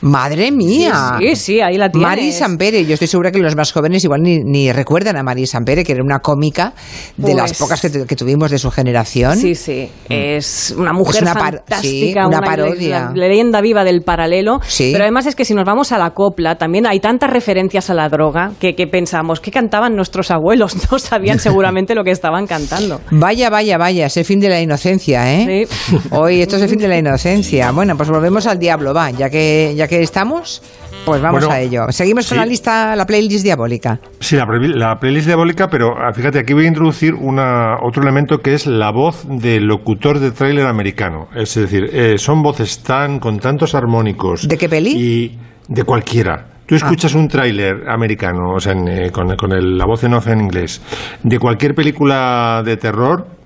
[0.00, 1.16] Madre mía.
[1.18, 2.08] Sí, sí, ahí la tienes.
[2.08, 5.46] Mari Sampere, yo estoy segura que los más jóvenes igual ni, ni recuerdan a Mari
[5.46, 6.72] Sampere, que era una cómica
[7.16, 9.36] de Pues- las pocas que, tu- que tuvimos de su generación.
[9.36, 9.90] Sí, sí.
[10.08, 13.10] Es una mujer Es una fantástica, sí, una parodia.
[13.12, 14.60] la leyenda viva del paralelo.
[14.66, 14.90] Sí.
[14.92, 17.94] Pero además es que si nos vamos a la copla, también hay tantas referencias a
[17.94, 20.76] la droga que, que pensamos, ¿qué cantaban nuestros abuelos?
[20.90, 23.00] No sabían seguramente lo que estaban cantando.
[23.10, 25.66] Vaya, vaya, vaya, es el fin de la inocencia, ¿eh?
[26.12, 27.72] Hoy esto es el fin de la inocencia.
[27.78, 30.60] Bueno, pues volvemos al diablo, va, ya que, ya que estamos,
[31.04, 31.82] pues vamos Bueno, a ello.
[31.90, 34.00] Seguimos con la lista, la playlist diabólica.
[34.18, 38.54] Sí, la playlist diabólica, pero ah, fíjate, aquí voy a introducir una, otro elemento que
[38.54, 41.28] es la voz del locutor de tráiler americano.
[41.36, 44.48] Es decir, eh, son voces tan con tantos armónicos.
[44.48, 44.90] ¿De qué peli?
[44.96, 46.46] Y de cualquiera.
[46.66, 46.78] Tú Ah.
[46.78, 50.26] escuchas un tráiler americano, o sea, en, eh, con, con el- la voz en off
[50.26, 50.82] en inglés,
[51.22, 53.37] de cualquier película de terror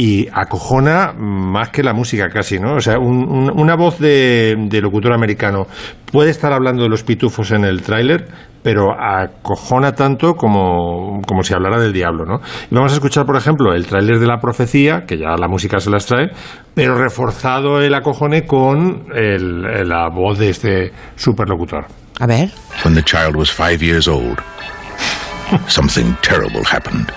[0.00, 2.74] y acojona más que la música casi, ¿no?
[2.76, 5.66] O sea, un- un- una voz de, de locutor americano
[6.12, 8.28] puede estar hablando de los pitufos en el tráiler,
[8.62, 12.40] pero acojona tanto como, como si hablara del diablo, ¿no?
[12.70, 15.80] Y vamos a escuchar, por ejemplo, el tráiler de la profecía, que ya la música
[15.80, 16.30] se las trae,
[16.74, 21.86] pero reforzado el acojone con el- la voz de este superlocutor.
[22.20, 22.50] A ver.
[22.84, 24.38] When the child was five years old,
[25.66, 27.10] something terrible happened.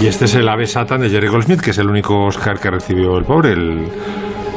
[0.00, 2.70] Y este es el ave Satan de Jerry Goldsmith, que es el único Oscar que
[2.70, 3.88] recibió el pobre, el,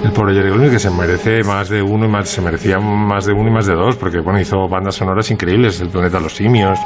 [0.03, 3.25] el pobre Jerry Goldsmith, que se merece más de uno y más, se merecía más
[3.25, 6.23] de uno y más de dos, porque bueno, hizo bandas sonoras increíbles, El planeta de
[6.23, 6.77] los simios,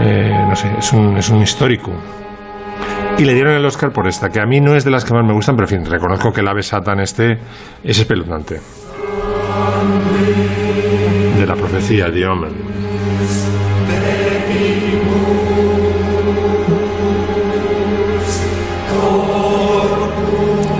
[0.00, 1.92] eh, no sé, es un, es un histórico.
[3.18, 5.14] Y le dieron el Oscar por esta, que a mí no es de las que
[5.14, 7.38] más me gustan, pero en fin, reconozco que el ave Satan este
[7.82, 8.60] es espeluznante.
[11.46, 12.52] De la profecía, The Omen.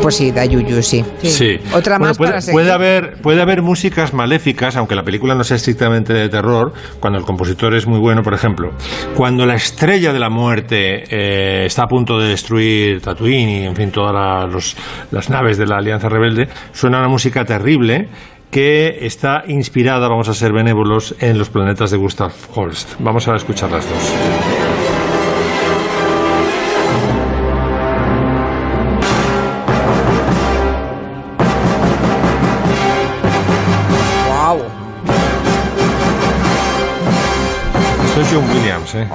[0.02, 1.04] Pues sí, da yuyu, sí.
[1.22, 1.58] Sí.
[1.74, 2.54] Otra Bueno, más puede, para seguir.
[2.54, 7.18] puede haber puede haber músicas maléficas, aunque la película no sea estrictamente de terror, cuando
[7.18, 8.70] el compositor es muy bueno, por ejemplo,
[9.16, 13.74] cuando la estrella de la muerte eh, está a punto de destruir Tatooine y en
[13.74, 14.76] fin todas la- los-
[15.10, 18.08] las naves de la Alianza Rebelde, suena una música terrible
[18.56, 22.94] que está inspirada, vamos a ser benévolos, en los planetas de Gustav Holst.
[23.00, 24.14] Vamos a escuchar las dos.
[38.18, 39.06] Es John Williams, ¿eh?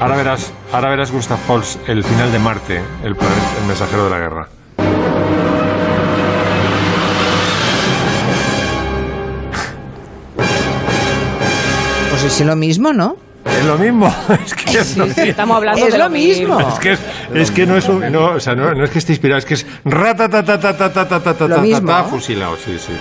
[0.00, 4.18] Ahora verás, ahora verás Gustav Holst, el final de Marte, el, el mensajero de la
[4.18, 4.61] guerra.
[12.22, 13.16] Pues es lo mismo, ¿no?
[13.44, 14.14] Es lo mismo.
[14.46, 15.22] Es que es lo mismo.
[15.24, 16.60] Estamos hablando Es de lo mismo.
[16.60, 17.00] Es que, es,
[17.34, 19.44] es que no es un, no, o sea, no, no es que esté inspirado, es
[19.44, 22.04] que es ratatatatatatatata, Lo mismo.
[22.04, 22.92] fusilado, sí, sí.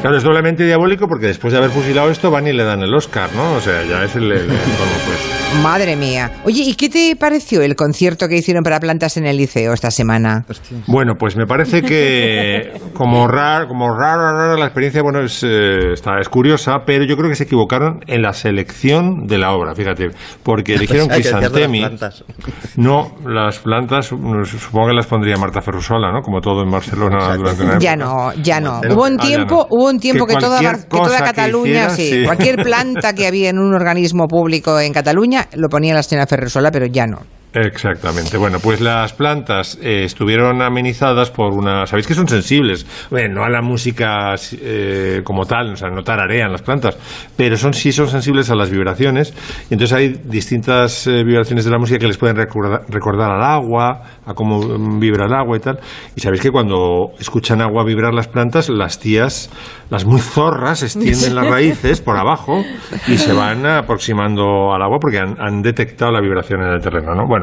[0.00, 2.94] Claro, es doblemente diabólico porque después de haber fusilado esto van y le dan el
[2.94, 3.52] Oscar, ¿no?
[3.54, 5.39] O sea, ya es el, el- pues.
[5.58, 6.30] Madre mía.
[6.44, 9.90] Oye, ¿y qué te pareció el concierto que hicieron para plantas en el liceo esta
[9.90, 10.44] semana?
[10.86, 15.92] Bueno, pues me parece que como raro, como raro, raro la experiencia, bueno, es, eh,
[15.92, 19.74] está, es curiosa, pero yo creo que se equivocaron en la selección de la obra,
[19.74, 20.10] fíjate,
[20.44, 21.80] porque eligieron las Crisantemi.
[21.80, 22.24] plantas.
[22.76, 26.22] No, las plantas, no, supongo que las pondría Marta Ferrusola, ¿no?
[26.22, 28.80] Como todo en Barcelona durante una Ya no, ya no.
[28.88, 29.76] Hubo un Ah, ya tiempo, no.
[29.76, 32.24] hubo un tiempo que, Que toda, que que Cataluña, hicieran, sí, sí.
[32.24, 36.70] cualquier planta que había en un organismo público en Cataluña lo ponía la señora Ferresola,
[36.70, 37.20] pero ya no.
[37.52, 38.36] Exactamente.
[38.36, 41.84] Bueno, pues las plantas eh, estuvieron amenizadas por una...
[41.86, 42.86] ¿Sabéis que son sensibles?
[43.10, 46.96] Bueno, no a la música eh, como tal, o sea, no tararean las plantas,
[47.36, 49.34] pero son sí son sensibles a las vibraciones.
[49.68, 53.42] Y entonces hay distintas eh, vibraciones de la música que les pueden recordar, recordar al
[53.42, 55.80] agua, a cómo mm, vibra el agua y tal.
[56.14, 59.50] Y sabéis que cuando escuchan agua vibrar las plantas, las tías,
[59.90, 62.62] las muy zorras, extienden las raíces por abajo
[63.08, 67.12] y se van aproximando al agua porque han, han detectado la vibración en el terreno,
[67.12, 67.26] ¿no?
[67.26, 67.39] Bueno,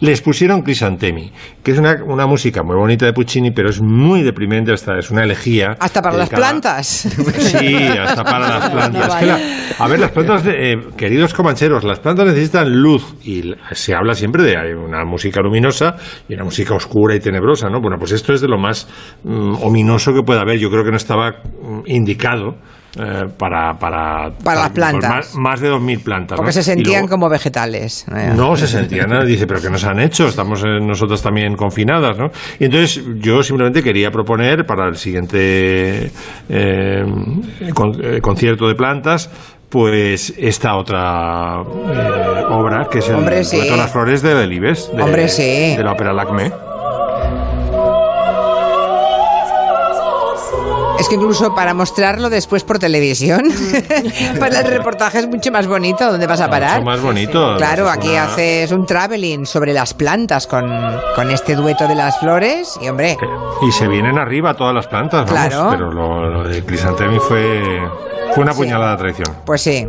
[0.00, 1.32] les pusieron Crisantemi,
[1.62, 5.10] que es una, una música muy bonita de Puccini, pero es muy deprimente, hasta es
[5.10, 5.76] una elegía.
[5.78, 7.08] Hasta para las plantas.
[7.40, 9.22] Sí, hasta para las plantas.
[9.22, 9.38] La-
[9.78, 14.14] a ver, las plantas, de- eh, queridos comancheros, las plantas necesitan luz y se habla
[14.14, 15.96] siempre de una música luminosa
[16.28, 17.80] y una música oscura y tenebrosa, ¿no?
[17.80, 18.88] Bueno, pues esto es de lo más
[19.24, 20.58] mm, ominoso que puede haber.
[20.58, 22.56] Yo creo que no estaba mm, indicado.
[22.98, 25.10] Eh, para, para, Para las pues, plantas.
[25.10, 26.36] más, más de 2.000 plantas.
[26.36, 26.52] Porque ¿no?
[26.52, 28.06] se sentían luego- como vegetales.
[28.34, 29.10] No se sentían.
[29.26, 32.30] Dice, pero que nos han hecho, estamos eh, nosotras también confinadas, ¿no?
[32.58, 36.10] Y entonces yo simplemente quería proponer para el siguiente
[36.48, 37.04] eh,
[37.74, 39.30] con- eh, concierto de plantas,
[39.68, 43.60] pues esta otra obra, que es el Hombre, sí.
[43.76, 45.76] Las flores de Delibes, de, Hombre, sí.
[45.76, 46.50] de la ópera Lacme.
[51.00, 53.42] Es que incluso para mostrarlo después por televisión,
[54.38, 56.10] para el reportaje es mucho más bonito.
[56.10, 56.74] ¿Dónde vas a parar?
[56.80, 57.56] Mucho más bonito.
[57.56, 60.70] Claro, aquí una- haces un traveling sobre las plantas con,
[61.16, 63.16] con este dueto de las flores y hombre,
[63.66, 65.68] Y se vienen arriba todas las plantas, vamos, Claro.
[65.70, 67.80] pero lo, lo de Crisantemi fue,
[68.34, 69.28] fue una puñalada de traición.
[69.46, 69.86] pues sí.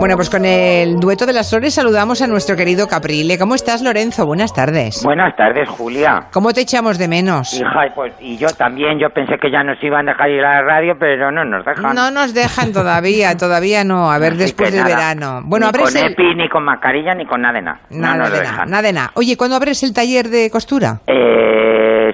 [0.00, 3.36] Bueno, pues con el dueto de las flores saludamos a nuestro querido Caprile.
[3.38, 4.24] ¿Cómo estás, Lorenzo?
[4.24, 5.02] Buenas tardes.
[5.04, 6.28] Buenas tardes, Julia.
[6.32, 7.52] ¿Cómo te echamos de menos?
[7.52, 10.54] Hija, pues, y yo también, yo pensé que ya nos iban a dejar ir a
[10.54, 11.94] la radio, pero no nos dejan.
[11.94, 14.10] No nos dejan todavía, todavía no.
[14.10, 15.40] A ver, Así después del nada, verano.
[15.44, 16.12] Bueno, ni abres con el...
[16.12, 17.80] EPI, ni con mascarilla, ni con nada de nada.
[17.90, 18.70] no Nada nos de nada, dejan.
[18.70, 19.10] nada de nada.
[19.16, 21.00] Oye, ¿cuándo abres el taller de costura?
[21.06, 21.59] Eh,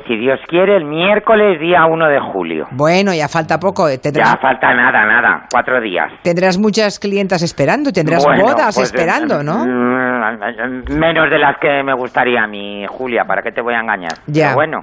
[0.07, 2.67] si Dios quiere, el miércoles, día 1 de julio.
[2.73, 3.89] Bueno, ya falta poco.
[3.89, 6.11] eh, Tendrás, Ya falta nada, nada, cuatro días.
[6.23, 9.65] tendrás muchas clientas esperando, tendrás Bueno, bodas pues, esperando, eh, ¿no?
[9.65, 13.81] mm, Menos de las que me gustaría a mí, Julia, ¿para qué te voy a
[13.81, 14.13] engañar?
[14.27, 14.47] Ya.
[14.47, 14.79] Pero bueno,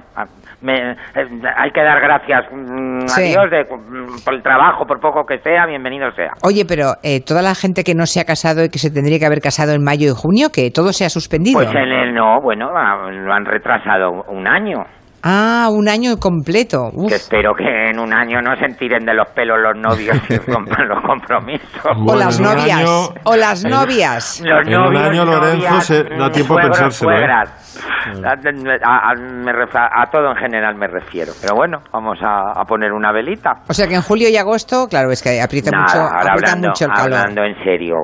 [0.62, 0.96] me- eh,
[1.56, 3.20] hay que dar gracias mm, a.
[3.20, 6.30] Dios de- mm, por el trabajo, por poco que sea, bienvenido sea.
[6.42, 9.18] Oye, pero eh, toda la gente que no se ha casado y que se tendría
[9.18, 11.58] que haber casado en mayo y junio, que todo se ha suspendido.
[11.60, 14.84] Pues en el no, bueno, ah, lo han retrasado un año.
[15.26, 16.90] Ah, un año completo.
[16.92, 17.08] Uf.
[17.08, 20.36] Que espero que en un año no se tiren de los pelos los novios y
[20.52, 21.68] rompan los compromisos.
[22.06, 23.10] o las novias.
[23.24, 24.42] o las novias.
[24.44, 27.24] Los En un año, Lorenzo, novias, se da mm, tiempo a pensárselo, ¿eh?
[28.84, 31.32] A, a- me ref- a todo en general me refiero.
[31.40, 33.62] Pero bueno, vamos a, a poner una velita.
[33.68, 36.68] O sea que en julio y agosto, claro, es que aprieta Nada, mucho, aprieta hablando,
[36.68, 37.14] mucho el calor.
[37.18, 37.94] hablando en serio,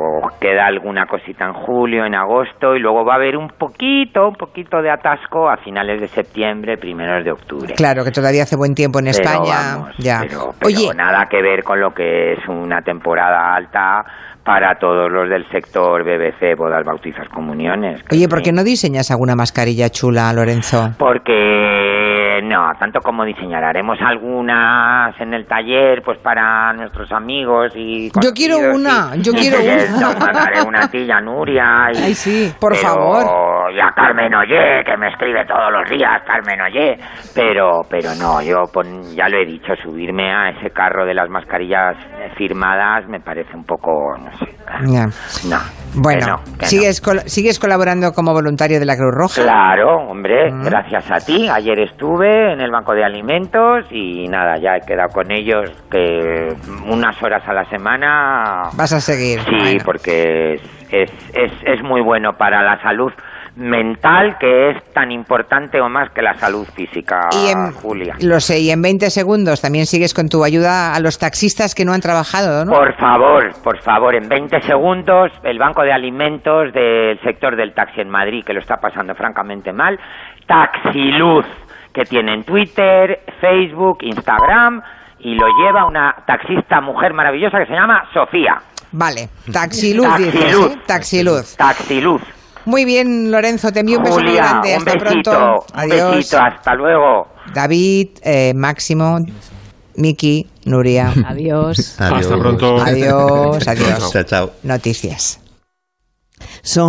[0.40, 4.34] queda alguna cosita en julio, en agosto y luego va a haber un poquito, un
[4.36, 6.76] poquito de atasco a finales de septiembre,
[7.24, 7.74] de octubre.
[7.74, 9.54] Claro, que todavía hace buen tiempo en Pero España.
[9.74, 10.20] vamos, ya.
[10.20, 14.04] Pero, pero Oye, nada que ver con lo que es una temporada alta
[14.44, 18.02] para todos los del sector BBC, bodas, bautizos, comuniones.
[18.10, 20.92] oye, ¿por qué no diseñas alguna mascarilla chula, Lorenzo?
[20.98, 21.89] Porque
[22.50, 28.10] no, tanto como diseñar, haremos algunas en el taller, pues para nuestros amigos y.
[28.20, 30.14] Yo quiero una, y- yo quiero una.
[30.18, 31.88] Mandaré una a ti y a Nuria.
[31.94, 33.72] Y, Ay, sí, por pero- favor.
[33.72, 36.96] Y a Carmen Oye, que me escribe todos los días, Carmen Oye.
[37.34, 41.28] Pero, pero no, yo pon- ya lo he dicho, subirme a ese carro de las
[41.30, 44.46] mascarillas eh, firmadas me parece un poco, no sé.
[45.48, 45.56] No.
[45.94, 46.66] Bueno, que no, que no.
[46.66, 49.42] ¿sigues, col- ¿sigues colaborando como voluntario de la Cruz Roja?
[49.42, 50.62] Claro, hombre, Mm.
[50.64, 51.48] gracias a ti.
[51.48, 56.48] Ayer estuve en el Banco de Alimentos y nada, ya he quedado con ellos que
[56.86, 58.62] unas horas a la semana.
[58.76, 59.40] Vas a seguir.
[59.40, 59.82] Sí, Bueno.
[59.84, 63.12] porque es, es, es, es muy bueno para la salud
[63.56, 68.14] mental, que es tan importante o más que la salud física, Y en- Julia.
[68.22, 71.84] Lo sé, y en 20 segundos también sigues con tu ayuda a los taxistas que
[71.84, 72.72] no han trabajado, ¿no?
[72.72, 78.00] Por favor, por favor, en 20 segundos, el Banco de Alimentos del sector del taxi
[78.00, 79.98] en Madrid, que lo está pasando francamente mal,
[80.46, 81.46] Taxiluz,
[82.00, 84.80] que tiene en Twitter, Facebook, Instagram,
[85.18, 88.54] y lo lleva una taxista mujer maravillosa que se llama Sofía.
[88.92, 90.72] Vale, Taxiluz, dices, Taxiluz.
[90.72, 90.78] ¿eh?
[90.86, 91.56] Taxiluz.
[91.56, 92.22] Taxiluz.
[92.64, 94.70] Muy bien, Lorenzo, te envío un beso muy grande.
[94.70, 95.64] un Hasta besito, pronto.
[95.74, 96.16] un Adiós.
[96.16, 97.28] besito, hasta luego.
[97.54, 99.18] David, eh, Máximo,
[99.96, 101.12] Miki, Nuria.
[101.26, 102.00] Adiós.
[102.00, 102.76] Hasta pronto.
[102.82, 104.10] Adiós, adiós.
[104.12, 104.50] Chao, chao.
[104.62, 105.36] Noticias.
[106.62, 106.78] Son